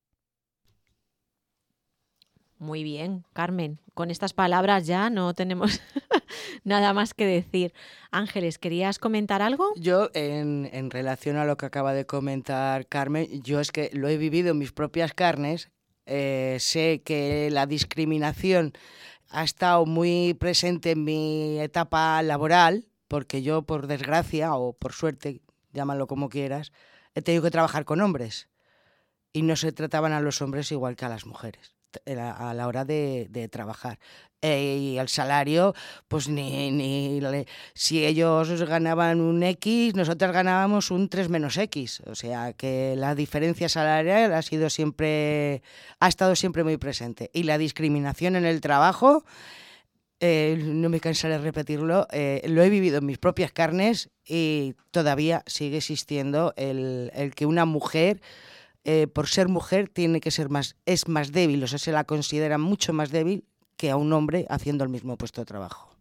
Muy 2.59 2.85
bien, 2.85 3.25
Carmen. 3.33 3.79
Con 3.95 4.11
estas 4.11 4.33
palabras 4.33 4.87
ya 4.87 5.11
no 5.11 5.35
tenemos 5.35 5.81
nada 6.65 6.93
más 6.93 7.15
que 7.15 7.27
decir. 7.27 7.75
Ángeles, 8.11 8.59
¿querías 8.59 8.99
comentar 8.99 9.43
algo? 9.43 9.73
Yo, 9.77 10.11
en, 10.15 10.91
relación 10.91 11.37
a 11.37 11.45
lo 11.45 11.57
que 11.57 11.67
acaba 11.67 11.93
de 11.93 12.07
comentar 12.07 12.87
Carmen, 12.87 13.43
yo 13.43 13.61
es 13.61 13.73
que 13.73 13.91
lo 13.93 14.09
he 14.09 14.17
vivido 14.17 14.53
en 14.53 14.59
mis 14.59 14.73
propias 14.73 15.13
carnes. 15.13 15.71
Eh, 16.07 16.59
sé 16.61 17.03
que 17.05 17.51
la 17.51 17.67
discriminación 17.67 18.73
ha 19.31 19.43
estado 19.43 19.85
muy 19.87 20.35
presente 20.35 20.93
en 20.93 21.05
mi 21.05 21.59
etapa 21.61 22.23
laboral, 22.23 22.87
porque 23.09 23.43
yo, 23.43 23.63
por 23.63 23.87
desgracia 23.87 24.55
o 24.55 24.75
por 24.75 24.93
suerte, 24.93 25.41
llámalo 25.73 26.07
como 26.07 26.29
quieras, 26.29 26.73
he 27.15 27.23
tenido 27.23 27.43
que 27.43 27.51
trabajar 27.51 27.85
con 27.85 28.01
hombres. 28.01 28.49
y 29.33 29.43
no 29.43 29.57
se 29.57 29.73
trataban 29.73 30.13
a 30.13 30.21
los 30.21 30.41
hombres 30.43 30.71
igual 30.71 30.95
que 30.95 31.05
a 31.05 31.09
las 31.09 31.27
mujeres 31.27 31.75
a 32.07 32.55
la 32.55 32.67
hora 32.67 32.85
de, 32.85 33.49
trabajar. 33.51 33.99
Eh, 34.43 34.77
y 34.79 34.99
el 34.99 35.09
salario, 35.09 35.75
pues 36.07 36.29
ni, 36.29 36.71
ni 36.71 37.19
si 37.73 38.05
ellos 38.05 38.63
ganaban 38.69 39.23
un 39.23 39.43
X, 39.43 39.95
nosotros 39.95 40.33
ganábamos 40.33 40.91
un 40.91 41.09
3 41.09 41.31
menos 41.31 41.57
X. 41.57 42.03
O 42.07 42.15
sea 42.15 42.53
que 42.53 42.95
la 42.97 43.15
diferencia 43.15 43.71
salarial 43.71 44.35
ha 44.35 44.43
sido 44.43 44.69
siempre, 44.69 45.63
ha 45.99 46.09
estado 46.09 46.37
siempre 46.37 46.63
muy 46.63 46.77
presente. 46.77 47.31
Y 47.33 47.45
la 47.45 47.57
discriminación 47.57 48.37
en 48.37 48.45
el 48.45 48.61
trabajo, 48.61 49.25
eh, 50.21 50.57
no 50.59 50.89
me 50.89 51.01
cansaré 51.01 51.39
de 51.39 51.45
repetirlo, 51.45 52.07
eh, 52.11 52.43
lo 52.47 52.63
he 52.63 52.71
vivido 52.71 52.99
en 52.99 53.07
mis 53.07 53.19
propias 53.19 53.51
carnes 53.51 54.11
y 54.27 54.75
todavía 54.91 55.43
sigue 55.47 55.79
existiendo 55.79 56.55
el, 56.57 57.11
el 57.15 57.35
que 57.35 57.47
una 57.47 57.65
mujer 57.65 58.21
eh, 58.85 59.07
por 59.07 59.29
ser 59.29 59.49
mujer 59.49 59.89
tiene 59.89 60.21
que 60.21 60.31
ser 60.31 60.51
más, 60.51 60.77
es 60.85 61.09
más 61.09 61.33
débil, 61.33 61.63
o 61.65 61.67
sea, 61.67 61.79
se 61.79 61.93
la 61.93 62.05
considera 62.05 62.59
mucho 62.59 62.93
más 62.93 63.11
débil 63.11 63.45
que 63.77 63.91
a 63.91 63.97
un 63.97 64.13
hombre 64.13 64.47
haciendo 64.51 64.85
el 64.85 64.91
mismo 64.91 65.17
puesto 65.17 65.41
de 65.41 65.47
trabajo. 65.47 65.95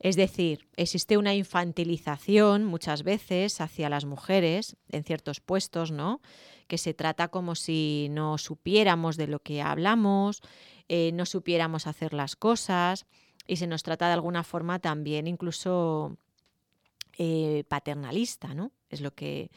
Es 0.00 0.16
decir, 0.16 0.66
existe 0.76 1.18
una 1.18 1.34
infantilización 1.34 2.64
muchas 2.64 3.02
veces 3.02 3.60
hacia 3.60 3.90
las 3.90 4.06
mujeres 4.06 4.76
en 4.88 5.04
ciertos 5.04 5.40
puestos, 5.40 5.90
¿no? 5.92 6.22
Que 6.68 6.78
se 6.78 6.94
trata 6.94 7.28
como 7.28 7.54
si 7.54 8.08
no 8.10 8.38
supiéramos 8.38 9.18
de 9.18 9.26
lo 9.26 9.40
que 9.40 9.60
hablamos, 9.60 10.40
eh, 10.88 11.12
no 11.12 11.26
supiéramos 11.26 11.86
hacer 11.86 12.14
las 12.14 12.34
cosas 12.34 13.04
y 13.46 13.56
se 13.56 13.66
nos 13.66 13.82
trata 13.82 14.06
de 14.06 14.14
alguna 14.14 14.42
forma 14.42 14.78
también 14.78 15.26
incluso 15.26 16.16
eh, 17.18 17.64
paternalista, 17.68 18.54
¿no? 18.54 18.72
Es 18.88 19.02
lo 19.02 19.14
que 19.14 19.50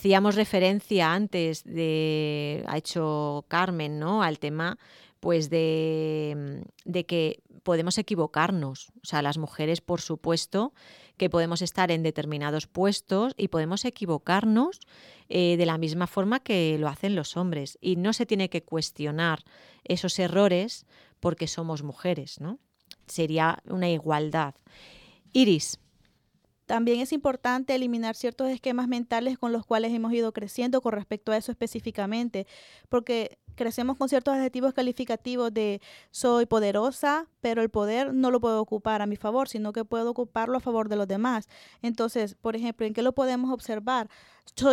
Hacíamos 0.00 0.34
referencia 0.34 1.12
antes 1.12 1.62
de, 1.62 2.64
ha 2.68 2.78
hecho 2.78 3.44
Carmen, 3.48 3.98
¿no? 3.98 4.22
Al 4.22 4.38
tema 4.38 4.78
pues 5.20 5.50
de, 5.50 6.64
de, 6.86 7.04
que 7.04 7.42
podemos 7.64 7.98
equivocarnos. 7.98 8.88
O 9.02 9.06
sea, 9.06 9.20
las 9.20 9.36
mujeres, 9.36 9.82
por 9.82 10.00
supuesto, 10.00 10.72
que 11.18 11.28
podemos 11.28 11.60
estar 11.60 11.90
en 11.90 12.02
determinados 12.02 12.66
puestos 12.66 13.34
y 13.36 13.48
podemos 13.48 13.84
equivocarnos 13.84 14.80
eh, 15.28 15.58
de 15.58 15.66
la 15.66 15.76
misma 15.76 16.06
forma 16.06 16.40
que 16.40 16.78
lo 16.78 16.88
hacen 16.88 17.14
los 17.14 17.36
hombres. 17.36 17.76
Y 17.82 17.96
no 17.96 18.14
se 18.14 18.24
tiene 18.24 18.48
que 18.48 18.62
cuestionar 18.62 19.44
esos 19.84 20.18
errores 20.18 20.86
porque 21.20 21.46
somos 21.46 21.82
mujeres, 21.82 22.40
¿no? 22.40 22.58
Sería 23.06 23.58
una 23.66 23.90
igualdad. 23.90 24.54
Iris. 25.34 25.78
También 26.70 27.00
es 27.00 27.12
importante 27.12 27.74
eliminar 27.74 28.14
ciertos 28.14 28.48
esquemas 28.48 28.86
mentales 28.86 29.36
con 29.36 29.50
los 29.50 29.66
cuales 29.66 29.92
hemos 29.92 30.12
ido 30.12 30.32
creciendo 30.32 30.80
con 30.80 30.92
respecto 30.92 31.32
a 31.32 31.36
eso 31.36 31.50
específicamente, 31.50 32.46
porque 32.88 33.40
crecemos 33.60 33.98
con 33.98 34.08
ciertos 34.08 34.32
adjetivos 34.32 34.72
calificativos 34.72 35.52
de 35.52 35.82
soy 36.10 36.46
poderosa, 36.46 37.26
pero 37.42 37.60
el 37.60 37.68
poder 37.68 38.14
no 38.14 38.30
lo 38.30 38.40
puedo 38.40 38.58
ocupar 38.58 39.02
a 39.02 39.06
mi 39.06 39.16
favor, 39.16 39.50
sino 39.50 39.74
que 39.74 39.84
puedo 39.84 40.12
ocuparlo 40.12 40.56
a 40.56 40.60
favor 40.60 40.88
de 40.88 40.96
los 40.96 41.06
demás. 41.06 41.46
Entonces, 41.82 42.36
por 42.40 42.56
ejemplo, 42.56 42.86
¿en 42.86 42.94
qué 42.94 43.02
lo 43.02 43.12
podemos 43.12 43.52
observar? 43.52 44.08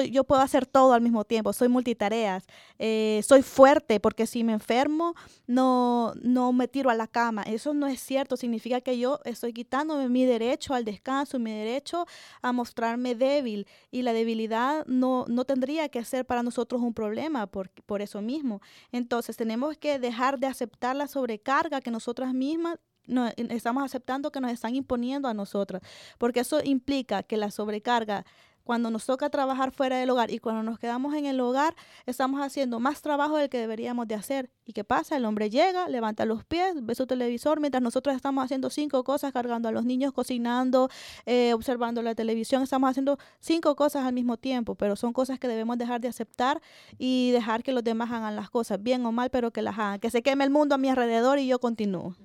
yo 0.10 0.23
puedo 0.23 0.41
hacer 0.41 0.65
todo 0.65 0.93
al 0.93 1.02
mismo 1.02 1.23
tiempo, 1.23 1.54
soy 1.54 1.67
multitareas, 1.67 2.45
eh, 2.80 3.21
soy 3.23 3.41
fuerte 3.41 4.00
porque 4.00 4.28
si 4.28 4.43
me 4.43 4.54
enfermo 4.54 5.15
no, 5.45 6.13
no 6.21 6.52
me 6.52 6.67
tiro 6.67 6.89
a 6.89 6.95
la 6.95 7.08
cama. 7.08 7.43
Eso 7.43 7.73
no 7.73 7.88
es 7.88 8.02
cierto, 8.02 8.38
significa 8.38 8.82
que 8.82 8.97
yo 8.97 9.19
estoy 9.23 9.54
quitándome 9.54 10.10
mi 10.10 10.26
derecho 10.26 10.73
al 10.73 10.86
descanso, 10.86 11.39
mi 11.39 11.52
derecho 11.52 12.06
a 12.41 12.52
mostrarme 12.52 13.15
débil 13.15 13.67
y 13.91 14.02
la 14.02 14.13
debilidad 14.13 14.86
no, 14.88 15.26
no 15.28 15.45
tendría 15.45 15.89
que 15.89 16.04
ser 16.04 16.26
para 16.26 16.43
nosotros 16.43 16.82
un 16.82 16.93
problema 16.93 17.47
por, 17.47 17.69
por 17.86 18.02
eso 18.02 18.21
mismo. 18.21 18.62
Entonces 18.92 19.38
tenemos 19.38 19.78
que 19.78 20.00
dejar 20.00 20.40
de 20.40 20.48
aceptar 20.48 20.96
la 20.96 21.08
sobrecarga 21.08 21.82
que 21.82 21.92
nosotras 21.92 22.34
mismas 22.34 22.80
no, 23.08 23.30
estamos 23.38 23.84
aceptando 23.84 24.32
que 24.32 24.42
nos 24.42 24.52
están 24.52 24.76
imponiendo 24.76 25.28
a 25.28 25.34
nosotras, 25.34 25.82
porque 26.18 26.42
eso 26.42 26.60
implica 26.63 27.24
que 27.24 27.38
la 27.38 27.52
sobrecarga 27.52 28.26
cuando 28.67 28.91
nos 28.91 29.06
toca 29.06 29.30
trabajar 29.30 29.71
fuera 29.71 29.97
del 29.97 30.10
hogar 30.10 30.30
y 30.30 30.39
cuando 30.39 30.62
nos 30.62 30.77
quedamos 30.77 31.15
en 31.15 31.25
el 31.25 31.39
hogar, 31.39 31.73
estamos 32.06 32.41
haciendo 32.41 32.82
más 32.82 33.01
trabajo 33.01 33.38
del 33.38 33.49
que 33.49 33.60
deberíamos 33.60 34.10
de 34.10 34.15
hacer. 34.15 34.51
¿Y 34.65 34.73
qué 34.73 34.84
pasa? 34.84 35.15
El 35.15 35.23
hombre 35.23 35.49
llega, 35.49 35.88
levanta 35.88 36.25
los 36.25 36.43
pies, 36.43 36.86
ve 36.86 36.93
su 36.93 37.08
televisor, 37.08 37.62
mientras 37.62 37.82
nosotros 37.82 38.13
estamos 38.13 38.43
haciendo 38.43 38.69
cinco 38.69 39.06
cosas, 39.06 39.32
cargando 39.32 39.69
a 39.69 39.71
los 39.71 39.86
niños, 39.86 40.12
cocinando, 40.12 40.89
eh, 41.25 41.53
observando 41.53 42.01
la 42.01 42.13
televisión, 42.13 42.62
estamos 42.62 42.89
haciendo 42.89 43.17
cinco 43.39 43.77
cosas 43.77 44.06
al 44.06 44.13
mismo 44.13 44.36
tiempo, 44.36 44.75
pero 44.75 44.97
son 44.97 45.13
cosas 45.13 45.39
que 45.39 45.47
debemos 45.47 45.77
dejar 45.77 46.01
de 46.01 46.10
aceptar 46.10 46.62
y 46.97 47.32
dejar 47.32 47.63
que 47.63 47.71
los 47.71 47.86
demás 47.86 48.12
hagan 48.12 48.36
las 48.36 48.49
cosas, 48.49 48.84
bien 48.84 49.06
o 49.06 49.13
mal, 49.13 49.30
pero 49.30 49.51
que 49.51 49.62
las 49.62 49.80
hagan, 49.80 50.01
que 50.01 50.12
se 50.12 50.21
queme 50.21 50.43
el 50.43 50.49
mundo 50.49 50.75
a 50.75 50.77
mi 50.77 50.89
alrededor 50.89 51.39
y 51.39 51.47
yo 51.47 51.60
continúo. 51.60 52.15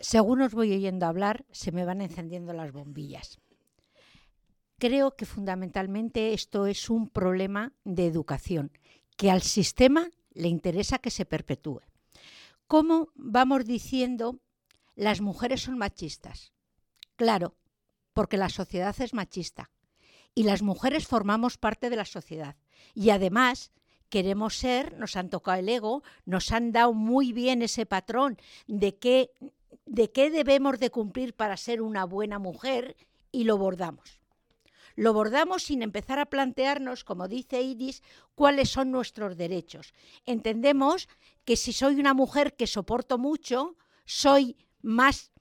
Según 0.00 0.42
os 0.42 0.52
voy 0.52 0.72
oyendo 0.72 1.06
hablar, 1.06 1.44
se 1.52 1.70
me 1.70 1.84
van 1.84 2.00
encendiendo 2.00 2.52
las 2.52 2.72
bombillas. 2.72 3.38
Creo 4.82 5.14
que 5.14 5.26
fundamentalmente 5.26 6.34
esto 6.34 6.66
es 6.66 6.90
un 6.90 7.08
problema 7.08 7.72
de 7.84 8.04
educación, 8.04 8.72
que 9.16 9.30
al 9.30 9.40
sistema 9.40 10.10
le 10.32 10.48
interesa 10.48 10.98
que 10.98 11.12
se 11.12 11.24
perpetúe. 11.24 11.82
¿Cómo 12.66 13.10
vamos 13.14 13.64
diciendo 13.64 14.40
las 14.96 15.20
mujeres 15.20 15.62
son 15.62 15.78
machistas? 15.78 16.52
Claro, 17.14 17.54
porque 18.12 18.36
la 18.36 18.48
sociedad 18.48 19.00
es 19.00 19.14
machista 19.14 19.70
y 20.34 20.42
las 20.42 20.62
mujeres 20.62 21.06
formamos 21.06 21.58
parte 21.58 21.88
de 21.88 21.94
la 21.94 22.04
sociedad. 22.04 22.56
Y 22.92 23.10
además 23.10 23.70
queremos 24.08 24.56
ser, 24.56 24.98
nos 24.98 25.14
han 25.14 25.30
tocado 25.30 25.60
el 25.60 25.68
ego, 25.68 26.02
nos 26.24 26.50
han 26.50 26.72
dado 26.72 26.92
muy 26.92 27.32
bien 27.32 27.62
ese 27.62 27.86
patrón 27.86 28.36
de 28.66 28.98
qué, 28.98 29.30
de 29.86 30.10
qué 30.10 30.28
debemos 30.32 30.80
de 30.80 30.90
cumplir 30.90 31.36
para 31.36 31.56
ser 31.56 31.82
una 31.82 32.04
buena 32.04 32.40
mujer 32.40 32.96
y 33.30 33.44
lo 33.44 33.56
bordamos. 33.58 34.21
Lo 34.94 35.12
bordamos 35.12 35.64
sin 35.64 35.82
empezar 35.82 36.18
a 36.18 36.26
plantearnos, 36.26 37.04
como 37.04 37.28
dice 37.28 37.62
Iris, 37.62 38.02
cuáles 38.34 38.70
son 38.70 38.90
nuestros 38.90 39.36
derechos. 39.36 39.94
Entendemos 40.26 41.08
que 41.44 41.56
si 41.56 41.72
soy 41.72 41.98
una 41.98 42.14
mujer 42.14 42.54
que 42.54 42.66
soporto 42.66 43.18
mucho, 43.18 43.76
soy 44.04 44.56
más, 44.82 45.32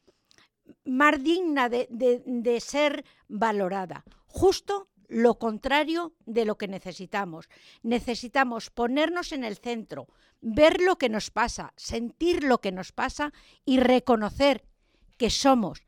más 0.86 1.22
digna 1.24 1.70
de, 1.70 1.88
de 1.90 2.60
ser 2.60 3.06
valorada. 3.28 4.04
Justo 4.28 4.90
lo 5.08 5.38
contrario 5.40 6.14
de 6.26 6.46
lo 6.46 6.58
que 6.58 6.70
necesitamos. 6.70 7.50
Necesitamos 7.84 8.70
ponernos 8.70 9.34
en 9.34 9.44
el 9.44 9.58
centro, 9.58 10.08
ver 10.40 10.80
lo 10.80 10.98
que 10.98 11.10
nos 11.10 11.32
pasa, 11.32 11.74
sentir 11.76 12.44
lo 12.44 12.62
que 12.62 12.72
nos 12.72 12.94
pasa 12.94 13.34
y 13.66 13.80
reconocer 13.80 14.64
que 15.18 15.30
somos 15.30 15.84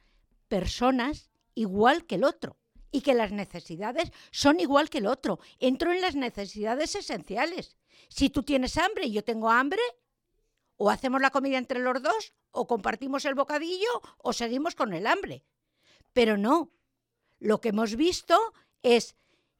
personas 0.49 1.31
igual 1.55 2.05
que 2.05 2.15
el 2.15 2.25
otro 2.25 2.57
y 2.93 3.01
que 3.01 3.15
las 3.15 3.31
necesidades 3.31 4.11
son 4.31 4.59
igual 4.59 4.89
que 4.89 4.99
el 4.99 5.07
otro. 5.07 5.39
Entro 5.59 5.91
en 5.91 5.99
las 5.99 6.15
necesidades 6.15 6.95
esenciales. 6.95 7.75
Si 8.07 8.29
tú 8.29 8.43
tienes 8.43 8.77
hambre 8.77 9.07
y 9.07 9.11
yo 9.11 9.23
tengo 9.23 9.49
hambre, 9.49 9.81
o 10.77 10.91
hacemos 10.91 11.19
la 11.19 11.31
comida 11.31 11.57
entre 11.57 11.79
los 11.79 12.01
dos, 12.01 12.33
o 12.51 12.67
compartimos 12.67 13.25
el 13.25 13.33
bocadillo, 13.33 13.89
o 14.19 14.31
seguimos 14.31 14.75
con 14.75 14.93
el 14.93 15.07
hambre. 15.07 15.43
Pero 16.13 16.37
no. 16.37 16.71
Lo 17.39 17.59
que 17.59 17.69
hemos 17.69 17.95
visto 17.95 18.37
es 18.83 19.15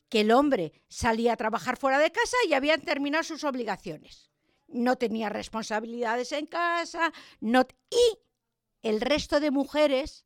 que 0.10 0.22
el 0.22 0.32
hombre 0.32 0.72
salía 0.88 1.34
a 1.34 1.38
trabajar 1.38 1.76
fuera 1.76 1.98
de 1.98 2.12
casa 2.12 2.38
y 2.48 2.54
habían 2.54 2.82
terminado 2.82 3.24
sus 3.24 3.44
obligaciones. 3.44 4.30
No 4.68 4.96
tenía 4.96 5.30
responsabilidades 5.30 6.32
en 6.34 6.46
casa, 6.46 7.12
no 7.40 7.66
y 7.90 8.20
el 8.84 9.02
resto 9.02 9.40
de 9.40 9.50
mujeres 9.50 10.26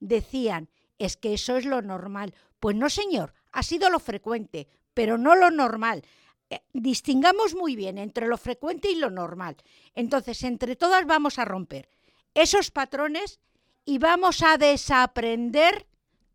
decían, 0.00 0.68
es 1.04 1.16
que 1.16 1.34
eso 1.34 1.56
es 1.56 1.64
lo 1.64 1.82
normal. 1.82 2.34
Pues 2.60 2.76
no, 2.76 2.88
señor, 2.88 3.34
ha 3.50 3.62
sido 3.62 3.90
lo 3.90 3.98
frecuente, 3.98 4.68
pero 4.94 5.18
no 5.18 5.34
lo 5.34 5.50
normal. 5.50 6.02
Eh, 6.48 6.60
distingamos 6.72 7.54
muy 7.54 7.76
bien 7.76 7.98
entre 7.98 8.28
lo 8.28 8.38
frecuente 8.38 8.90
y 8.90 8.96
lo 8.96 9.10
normal. 9.10 9.56
Entonces, 9.94 10.42
entre 10.44 10.76
todas 10.76 11.06
vamos 11.06 11.38
a 11.38 11.44
romper 11.44 11.88
esos 12.34 12.70
patrones 12.70 13.40
y 13.84 13.98
vamos 13.98 14.42
a 14.42 14.56
desaprender 14.58 15.86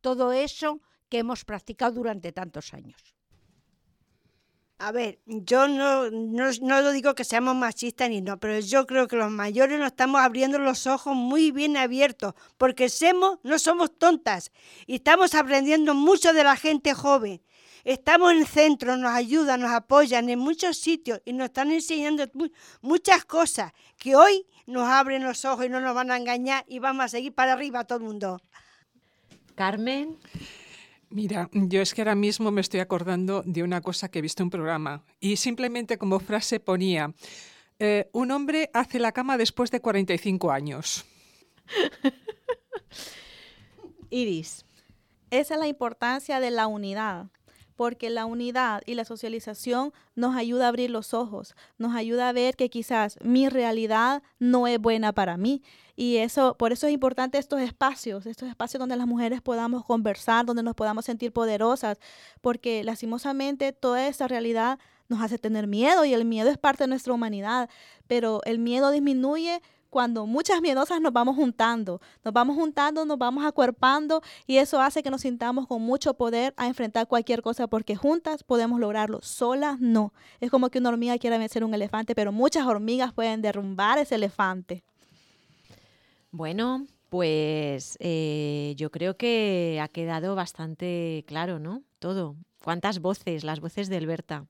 todo 0.01 0.32
eso 0.32 0.82
que 1.10 1.19
hemos 1.19 1.45
practicado 1.45 1.93
durante 1.93 2.32
tantos 2.32 2.73
años. 2.73 3.16
A 4.80 4.92
ver, 4.92 5.20
yo 5.26 5.68
no, 5.68 6.12
no, 6.12 6.82
lo 6.82 6.92
digo 6.92 7.16
que 7.16 7.24
seamos 7.24 7.56
machistas 7.56 8.10
ni 8.10 8.22
no, 8.22 8.40
pero 8.40 8.60
yo 8.60 8.86
creo 8.86 9.08
que 9.08 9.16
los 9.16 9.32
mayores 9.32 9.80
nos 9.80 9.88
estamos 9.88 10.22
abriendo 10.22 10.60
los 10.60 10.86
ojos 10.86 11.16
muy 11.16 11.52
bien 11.52 11.78
abiertos, 11.78 12.36
porque 12.60 12.88
somos, 12.88 13.40
no 13.42 13.58
somos 13.58 13.98
tontas 13.98 14.52
y 14.86 14.96
estamos 14.96 15.34
aprendiendo 15.34 15.96
mucho 15.96 16.32
de 16.32 16.44
la 16.44 16.56
gente 16.56 16.94
joven. 16.94 17.42
Estamos 17.86 18.34
en 18.34 18.40
el 18.40 18.46
centro, 18.46 18.98
nos 18.98 19.13
ayudan, 19.13 19.62
nos 19.62 19.72
apoyan 19.72 20.30
en 20.30 20.38
muchos 20.38 20.78
sitios 20.78 21.22
y 21.26 21.34
nos 21.34 21.46
están 21.46 21.72
enseñando 21.72 22.30
muchas 22.82 23.26
cosas 23.26 23.72
que 23.98 24.16
hoy 24.16 24.46
nos 24.68 24.88
abren 24.88 25.24
los 25.24 25.44
ojos 25.46 25.66
y 25.66 25.70
no 25.70 25.80
nos 25.80 25.96
van 25.96 26.12
a 26.12 26.18
engañar 26.18 26.66
y 26.68 26.78
vamos 26.78 27.06
a 27.06 27.08
seguir 27.08 27.34
para 27.34 27.54
arriba 27.54 27.86
todo 27.86 27.98
el 27.98 28.04
mundo. 28.04 28.42
Carmen. 29.56 30.20
Mira, 31.10 31.50
yo 31.54 31.82
es 31.82 31.93
que 31.93 32.02
ahora 32.02 32.15
mismo 32.15 32.52
me 32.52 32.62
estoy 32.62 32.82
acordando 32.82 33.41
de 33.46 33.63
una 33.63 33.82
cosa 33.82 34.10
que 34.10 34.20
he 34.20 34.22
visto 34.22 34.43
en 34.43 34.48
un 34.48 34.52
programa 34.52 35.04
y 35.20 35.38
simplemente 35.38 35.98
como 35.98 36.20
frase 36.20 36.60
ponía, 36.60 37.13
eh, 37.80 38.10
un 38.12 38.32
hombre 38.32 38.70
hace 38.74 39.00
la 39.00 39.13
cama 39.13 39.38
después 39.38 39.72
de 39.72 39.80
45 39.80 40.52
años. 40.52 41.06
Iris, 44.10 44.65
esa 45.32 45.54
es 45.54 45.60
la 45.60 45.67
importancia 45.67 46.39
de 46.39 46.52
la 46.52 46.67
unidad 46.67 47.28
porque 47.78 48.10
la 48.10 48.26
unidad 48.26 48.82
y 48.86 48.96
la 48.96 49.06
socialización 49.06 49.93
nos 50.15 50.36
ayuda 50.36 50.65
a 50.65 50.70
abrir 50.70 50.89
los 50.89 51.13
ojos, 51.13 51.56
nos 51.78 51.96
ayuda 51.96 52.28
a 52.28 52.34
ver 52.34 52.56
que 52.56 52.70
quizás 52.70 53.17
mi 53.22 53.48
realidad 53.48 54.24
no 54.39 54.67
es 54.67 54.80
buena 54.80 55.13
para 55.13 55.38
mí. 55.38 55.62
Y 55.99 56.17
eso, 56.17 56.55
por 56.57 56.71
eso 56.71 56.86
es 56.86 56.93
importante 56.93 57.39
estos 57.39 57.60
espacios, 57.60 58.27
estos 58.27 58.47
espacios 58.47 58.79
donde 58.79 58.95
las 58.95 59.07
mujeres 59.07 59.41
podamos 59.41 59.83
conversar, 59.83 60.45
donde 60.45 60.62
nos 60.62 60.75
podamos 60.75 61.05
sentir 61.05 61.33
poderosas, 61.33 61.97
porque 62.39 62.83
lastimosamente 62.83 63.73
toda 63.73 64.07
esa 64.07 64.27
realidad 64.27 64.77
nos 65.10 65.23
hace 65.23 65.39
tener 65.39 65.65
miedo 65.65 66.05
y 66.05 66.13
el 66.13 66.23
miedo 66.23 66.51
es 66.51 66.60
parte 66.60 66.83
de 66.83 66.89
nuestra 66.89 67.13
humanidad, 67.13 67.67
pero 68.05 68.41
el 68.45 68.60
miedo 68.60 68.91
disminuye 68.91 69.60
cuando 69.89 70.27
muchas 70.27 70.62
miedosas 70.62 71.01
nos 71.01 71.13
vamos 71.13 71.36
juntando, 71.36 71.99
nos 72.23 72.31
vamos 72.31 72.55
juntando, 72.55 73.03
nos 73.03 73.17
vamos 73.17 73.43
acuerpando 73.43 74.21
y 74.45 74.57
eso 74.57 74.79
hace 74.79 75.01
que 75.01 75.10
nos 75.10 75.21
sintamos 75.21 75.65
con 75.65 75.81
mucho 75.81 76.13
poder 76.13 76.53
a 76.57 76.67
enfrentar 76.67 77.07
cualquier 77.07 77.41
cosa 77.41 77.65
porque 77.65 77.95
juntas 77.95 78.43
podemos 78.43 78.79
lograrlo, 78.79 79.19
solas 79.23 79.79
no. 79.79 80.13
Es 80.41 80.51
como 80.51 80.69
que 80.69 80.77
una 80.77 80.89
hormiga 80.89 81.17
quiera 81.17 81.39
vencer 81.39 81.63
un 81.63 81.73
elefante, 81.73 82.13
pero 82.13 82.31
muchas 82.31 82.67
hormigas 82.67 83.13
pueden 83.13 83.41
derrumbar 83.41 83.97
ese 83.97 84.13
elefante. 84.13 84.83
Bueno, 86.32 86.86
pues 87.10 87.98
eh, 88.00 88.74
yo 88.78 88.92
creo 88.92 89.18
que 89.18 89.80
ha 89.82 89.88
quedado 89.88 90.36
bastante 90.36 91.24
claro, 91.28 91.60
¿no? 91.60 91.84
Todo. 92.00 92.36
¿Cuántas 92.63 93.00
voces? 93.00 93.44
Las 93.44 93.60
voces 93.60 93.88
de 93.90 93.98
Alberta. 93.98 94.46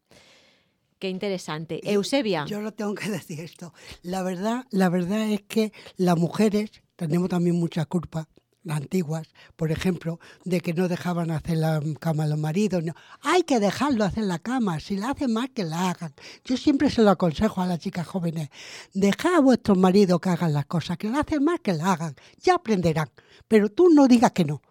Qué 1.00 1.10
interesante. 1.10 1.80
Eusebia. 1.84 2.46
Yo 2.46 2.62
lo 2.62 2.72
tengo 2.74 2.96
que 2.96 3.10
decir 3.12 3.40
esto. 3.42 3.74
La 4.02 4.24
verdad, 4.24 4.66
la 4.72 4.90
verdad 4.90 5.30
es 5.30 5.42
que 5.42 5.72
las 5.96 6.18
mujeres 6.18 6.72
tenemos 6.96 7.30
también 7.30 7.56
mucha 7.56 7.86
culpa, 7.86 8.28
antiguas, 8.70 9.28
por 9.56 9.72
ejemplo, 9.72 10.20
de 10.46 10.62
que 10.62 10.74
no 10.74 10.88
dejaban 10.88 11.32
hacer 11.32 11.58
la 11.58 11.82
cama 12.00 12.28
los 12.28 12.40
maridos. 12.40 12.84
No. 12.84 12.94
Hay 13.22 13.44
que 13.44 13.60
dejarlo 13.60 14.04
hacer 14.04 14.24
la 14.26 14.40
cama. 14.40 14.80
Si 14.80 14.98
la 14.98 15.12
hacen 15.12 15.34
mal, 15.34 15.52
que 15.52 15.64
la 15.64 15.90
hagan. 15.90 16.14
Yo 16.44 16.58
siempre 16.58 16.90
se 16.90 17.02
lo 17.02 17.12
aconsejo 17.12 17.62
a 17.62 17.66
las 17.66 17.80
chicas 17.80 18.08
jóvenes. 18.08 18.50
Dejad 18.94 19.36
a 19.36 19.40
vuestros 19.40 19.78
maridos 19.78 20.20
que 20.20 20.30
hagan 20.30 20.54
las 20.54 20.66
cosas. 20.66 20.98
Que 20.98 21.10
la 21.10 21.22
hacen 21.22 21.44
mal, 21.44 21.62
que 21.62 21.74
la 21.74 21.94
hagan. 21.94 22.16
Ya 22.42 22.56
aprenderán. 22.56 23.10
Pero 23.48 23.70
tú 23.70 23.90
no 23.90 24.08
digas 24.08 24.32
que 24.32 24.46
no. 24.46 24.62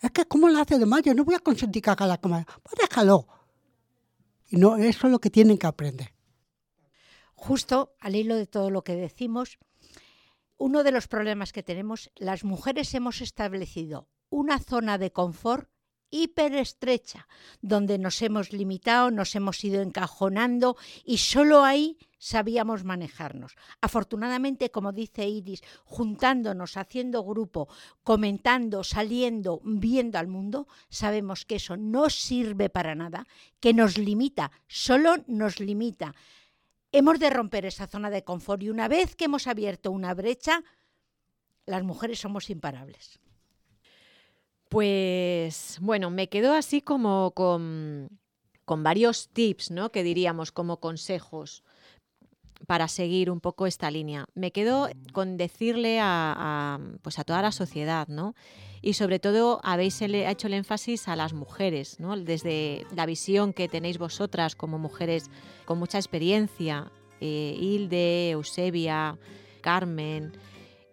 Es 0.00 0.10
que 0.10 0.26
como 0.26 0.48
la 0.48 0.62
hace 0.62 0.78
de 0.78 0.86
mal, 0.86 1.02
yo 1.02 1.14
no 1.14 1.24
voy 1.24 1.34
a 1.34 1.40
consentir 1.40 1.82
que 1.82 1.90
haga 1.90 2.06
la 2.06 2.18
cama. 2.18 2.46
Pues 2.62 2.76
déjalo 2.80 3.26
y 4.48 4.56
no, 4.56 4.76
eso 4.76 5.06
es 5.06 5.12
lo 5.12 5.18
que 5.18 5.30
tienen 5.30 5.58
que 5.58 5.66
aprender. 5.66 6.12
Justo 7.34 7.94
al 8.00 8.16
hilo 8.16 8.36
de 8.36 8.46
todo 8.46 8.70
lo 8.70 8.82
que 8.82 8.94
decimos, 8.94 9.58
uno 10.58 10.82
de 10.82 10.92
los 10.92 11.08
problemas 11.08 11.52
que 11.52 11.62
tenemos, 11.62 12.10
las 12.16 12.44
mujeres 12.44 12.94
hemos 12.94 13.20
establecido 13.20 14.08
una 14.28 14.58
zona 14.58 14.98
de 14.98 15.12
confort 15.12 15.70
hiperestrecha, 16.10 17.26
donde 17.60 17.98
nos 17.98 18.22
hemos 18.22 18.52
limitado, 18.52 19.10
nos 19.10 19.34
hemos 19.34 19.62
ido 19.64 19.82
encajonando 19.82 20.76
y 21.04 21.18
solo 21.18 21.64
ahí 21.64 21.98
sabíamos 22.18 22.84
manejarnos. 22.84 23.56
Afortunadamente, 23.80 24.70
como 24.70 24.92
dice 24.92 25.26
Iris, 25.28 25.62
juntándonos, 25.84 26.76
haciendo 26.76 27.24
grupo, 27.24 27.68
comentando, 28.02 28.84
saliendo, 28.84 29.60
viendo 29.64 30.18
al 30.18 30.28
mundo, 30.28 30.68
sabemos 30.88 31.44
que 31.44 31.56
eso 31.56 31.76
no 31.76 32.08
sirve 32.08 32.70
para 32.70 32.94
nada, 32.94 33.26
que 33.60 33.74
nos 33.74 33.98
limita, 33.98 34.52
solo 34.68 35.16
nos 35.26 35.60
limita. 35.60 36.14
Hemos 36.98 37.18
de 37.18 37.28
romper 37.28 37.66
esa 37.66 37.86
zona 37.86 38.08
de 38.08 38.24
confort 38.24 38.62
y 38.62 38.70
una 38.70 38.88
vez 38.88 39.16
que 39.16 39.26
hemos 39.26 39.46
abierto 39.46 39.90
una 39.90 40.14
brecha, 40.14 40.64
las 41.66 41.84
mujeres 41.84 42.20
somos 42.20 42.48
imparables. 42.48 43.20
Pues 44.70 45.76
bueno, 45.82 46.08
me 46.08 46.30
quedo 46.30 46.54
así 46.54 46.80
como 46.80 47.32
con, 47.32 48.08
varios 48.66 49.28
tips, 49.28 49.72
¿no? 49.72 49.92
Que 49.92 50.02
diríamos 50.02 50.52
como 50.52 50.80
consejos 50.80 51.64
para 52.66 52.88
seguir 52.88 53.30
un 53.30 53.40
poco 53.40 53.66
esta 53.66 53.90
línea. 53.90 54.26
Me 54.34 54.50
quedo 54.50 54.88
con 55.12 55.36
decirle 55.36 55.98
a, 56.00 56.78
pues 57.02 57.18
a 57.18 57.24
toda 57.24 57.42
la 57.42 57.52
sociedad, 57.52 58.08
¿no? 58.08 58.34
Y 58.82 58.92
sobre 58.92 59.18
todo 59.18 59.60
habéis 59.64 60.00
hecho 60.02 60.46
el 60.46 60.54
énfasis 60.54 61.08
a 61.08 61.16
las 61.16 61.32
mujeres, 61.32 61.98
¿no? 61.98 62.16
Desde 62.16 62.86
la 62.94 63.06
visión 63.06 63.52
que 63.52 63.68
tenéis 63.68 63.98
vosotras 63.98 64.54
como 64.54 64.78
mujeres 64.78 65.30
con 65.64 65.78
mucha 65.78 65.98
experiencia, 65.98 66.90
eh, 67.20 67.56
Hilde, 67.58 68.30
Eusebia, 68.30 69.18
Carmen, 69.60 70.32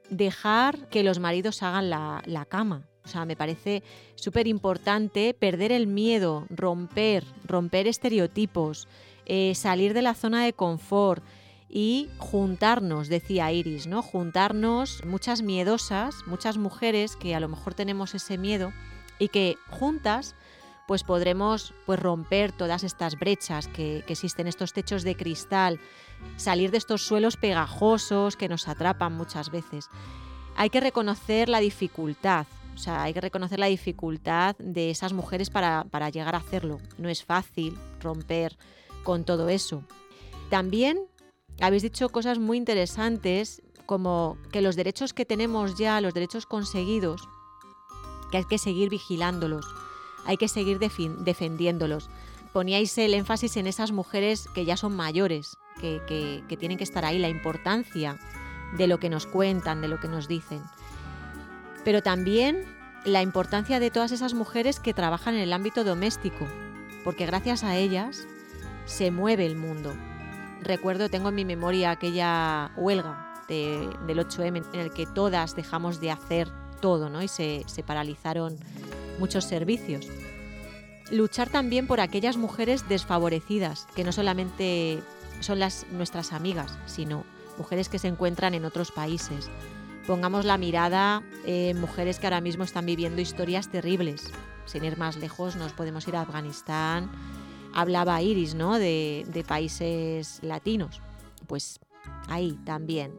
dejar 0.10 0.90
que 0.90 1.04
los 1.04 1.20
maridos 1.20 1.62
hagan 1.62 1.90
la, 1.90 2.24
la 2.26 2.46
cama, 2.46 2.88
o 3.06 3.08
sea, 3.08 3.26
me 3.26 3.36
parece 3.36 3.84
súper 4.16 4.48
importante 4.48 5.34
perder 5.34 5.72
el 5.72 5.88
miedo, 5.88 6.46
romper, 6.50 7.26
romper 7.46 7.88
estereotipos, 7.88 8.88
eh, 9.26 9.56
salir 9.56 9.94
de 9.94 10.02
la 10.02 10.14
zona 10.14 10.46
de 10.46 10.54
confort 10.54 11.24
y 11.76 12.12
juntarnos, 12.20 13.08
decía 13.08 13.52
Iris, 13.52 13.88
¿no? 13.88 14.04
Juntarnos 14.04 15.04
muchas 15.06 15.42
miedosas, 15.42 16.16
muchas 16.28 16.58
mujeres 16.58 17.16
que 17.16 17.34
a 17.34 17.40
lo 17.40 17.50
mejor 17.50 17.74
tenemos 17.74 18.14
ese 18.14 18.38
miedo 18.38 18.72
y 19.18 19.30
que 19.30 19.58
juntas 19.72 20.36
pues 20.88 21.04
podremos 21.04 21.74
pues 21.88 22.00
romper 22.00 22.52
todas 22.52 22.84
estas 22.84 23.18
brechas 23.18 23.68
que, 23.68 24.04
que 24.06 24.14
existen, 24.14 24.48
estos 24.48 24.74
techos 24.74 25.02
de 25.04 25.16
cristal, 25.16 25.80
salir 26.36 26.70
de 26.70 26.78
estos 26.78 27.02
suelos 27.02 27.38
pegajosos 27.38 28.36
que 28.36 28.50
nos 28.50 28.68
atrapan 28.68 29.14
muchas 29.14 29.50
veces. 29.50 29.90
Hay 30.56 30.70
que 30.70 30.80
reconocer 30.82 31.50
la 31.50 31.60
dificultad, 31.60 32.46
o 32.76 32.78
sea, 32.78 33.04
hay 33.04 33.14
que 33.14 33.22
reconocer 33.22 33.60
la 33.60 33.68
dificultad 33.68 34.56
de 34.58 34.90
esas 34.92 35.14
mujeres 35.14 35.50
para, 35.50 36.10
llegar 36.10 36.36
a 36.36 36.40
hacerlo. 36.40 36.80
No 36.98 37.10
es 37.10 37.24
fácil 37.24 37.78
romper 38.00 38.58
con 39.04 39.24
todo 39.24 39.50
eso. 39.50 39.84
También 40.50 41.00
habéis 41.62 41.84
dicho 41.84 42.10
cosas 42.10 42.40
muy 42.40 42.58
interesantes 42.58 43.62
como 43.86 44.38
que 44.52 44.62
los 44.62 44.76
derechos 44.76 45.14
que 45.14 45.26
tenemos 45.26 45.78
ya, 45.78 46.02
los 46.02 46.14
derechos 46.14 46.46
conseguidos, 46.46 47.28
que 48.32 48.38
hay 48.38 48.46
que 48.46 48.58
seguir 48.58 48.90
vigilándolos, 48.90 49.66
hay 50.26 50.38
que 50.38 50.48
seguir 50.48 50.80
defendiéndolos. 50.80 52.10
Poníais 52.54 52.98
el 52.98 53.14
énfasis 53.14 53.58
en 53.58 53.68
esas 53.68 53.92
mujeres 53.92 54.48
que 54.54 54.66
ya 54.66 54.78
son 54.78 54.96
mayores, 54.96 55.58
que, 55.82 56.02
que 56.48 56.58
tienen 56.58 56.78
que 56.78 56.84
estar 56.84 57.04
ahí, 57.04 57.20
la 57.20 57.30
importancia 57.30 58.18
de 58.78 58.88
lo 58.88 59.00
que 59.00 59.10
nos 59.10 59.26
cuentan, 59.26 59.82
de 59.82 59.88
lo 59.88 60.00
que 60.00 60.08
nos 60.08 60.28
dicen 60.28 60.62
pero 61.84 62.02
también 62.02 62.64
la 63.06 63.22
importancia 63.22 63.80
de 63.80 63.92
todas 63.92 64.12
esas 64.12 64.34
mujeres 64.34 64.80
que 64.80 64.94
trabajan 64.94 65.36
en 65.36 65.42
el 65.42 65.54
ámbito 65.54 65.84
doméstico, 65.84 66.48
porque 67.04 67.26
gracias 67.26 67.64
a 67.64 67.76
ellas 67.76 68.26
se 68.86 69.12
mueve 69.12 69.46
el 69.46 69.56
mundo. 69.56 69.94
Recuerdo, 70.64 71.10
tengo 71.10 71.30
en 71.30 71.36
mi 71.36 71.46
memoria 71.46 71.92
aquella 71.92 72.72
huelga 72.78 73.34
del 73.48 74.20
8M 74.20 74.64
en 74.74 74.80
el 74.80 74.94
que 74.94 75.06
todas 75.06 75.56
dejamos 75.56 76.00
de 76.00 76.12
hacer 76.12 76.50
todo 76.82 77.10
¿no? 77.10 77.22
y 77.22 77.28
se, 77.28 77.66
paralizaron 77.86 78.58
muchos 79.20 79.44
servicios. 79.44 80.08
Luchar 81.12 81.50
también 81.50 81.86
por 81.86 82.00
aquellas 82.00 82.38
mujeres 82.38 82.88
desfavorecidas, 82.88 83.88
que 83.96 84.04
no 84.04 84.12
solamente 84.12 85.02
son 85.42 85.60
las, 85.60 85.86
nuestras 85.92 86.32
amigas, 86.32 86.78
sino 86.86 87.26
mujeres 87.58 87.90
que 87.90 88.00
se 88.00 88.08
encuentran 88.08 88.54
en 88.54 88.66
otros 88.66 88.92
países, 88.92 89.50
pongamos 90.08 90.46
la 90.46 90.58
mirada 90.58 91.24
en 91.46 91.80
mujeres 91.80 92.20
que 92.20 92.28
ahora 92.28 92.42
mismo 92.42 92.64
están 92.64 92.86
viviendo 92.86 93.22
historias 93.22 93.70
terribles. 93.70 94.32
Sin 94.66 94.86
ir 94.86 94.98
más 94.98 95.18
lejos, 95.18 95.58
nos 95.58 95.74
podemos 95.74 96.08
ir 96.08 96.16
a 96.16 96.22
Afganistán. 96.22 97.12
Hablaba 97.74 98.22
Iris, 98.22 98.56
¿no? 98.56 98.78
De, 98.80 99.46
países 99.48 100.40
latinos. 100.42 101.02
Pues 101.48 101.80
ahí 102.28 102.58
también. 102.66 103.12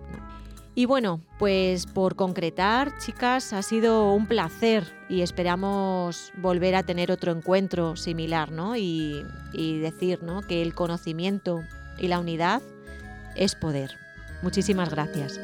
Y 0.76 0.86
bueno, 0.86 1.20
pues 1.38 1.86
por 1.86 2.16
concretar, 2.16 2.98
chicas, 2.98 3.52
ha 3.52 3.62
sido 3.62 4.12
un 4.12 4.26
placer 4.26 4.92
y 5.08 5.22
esperamos 5.22 6.32
volver 6.38 6.74
a 6.74 6.82
tener 6.82 7.12
otro 7.12 7.30
encuentro 7.30 7.94
similar, 7.94 8.50
¿no? 8.50 8.76
Y, 8.76 9.24
y 9.52 9.78
decir, 9.78 10.24
¿no? 10.24 10.42
Que 10.42 10.62
el 10.62 10.74
conocimiento 10.74 11.62
y 11.98 12.08
la 12.08 12.18
unidad 12.18 12.60
es 13.36 13.54
poder. 13.54 13.98
Muchísimas 14.42 14.90
gracias. 14.90 15.38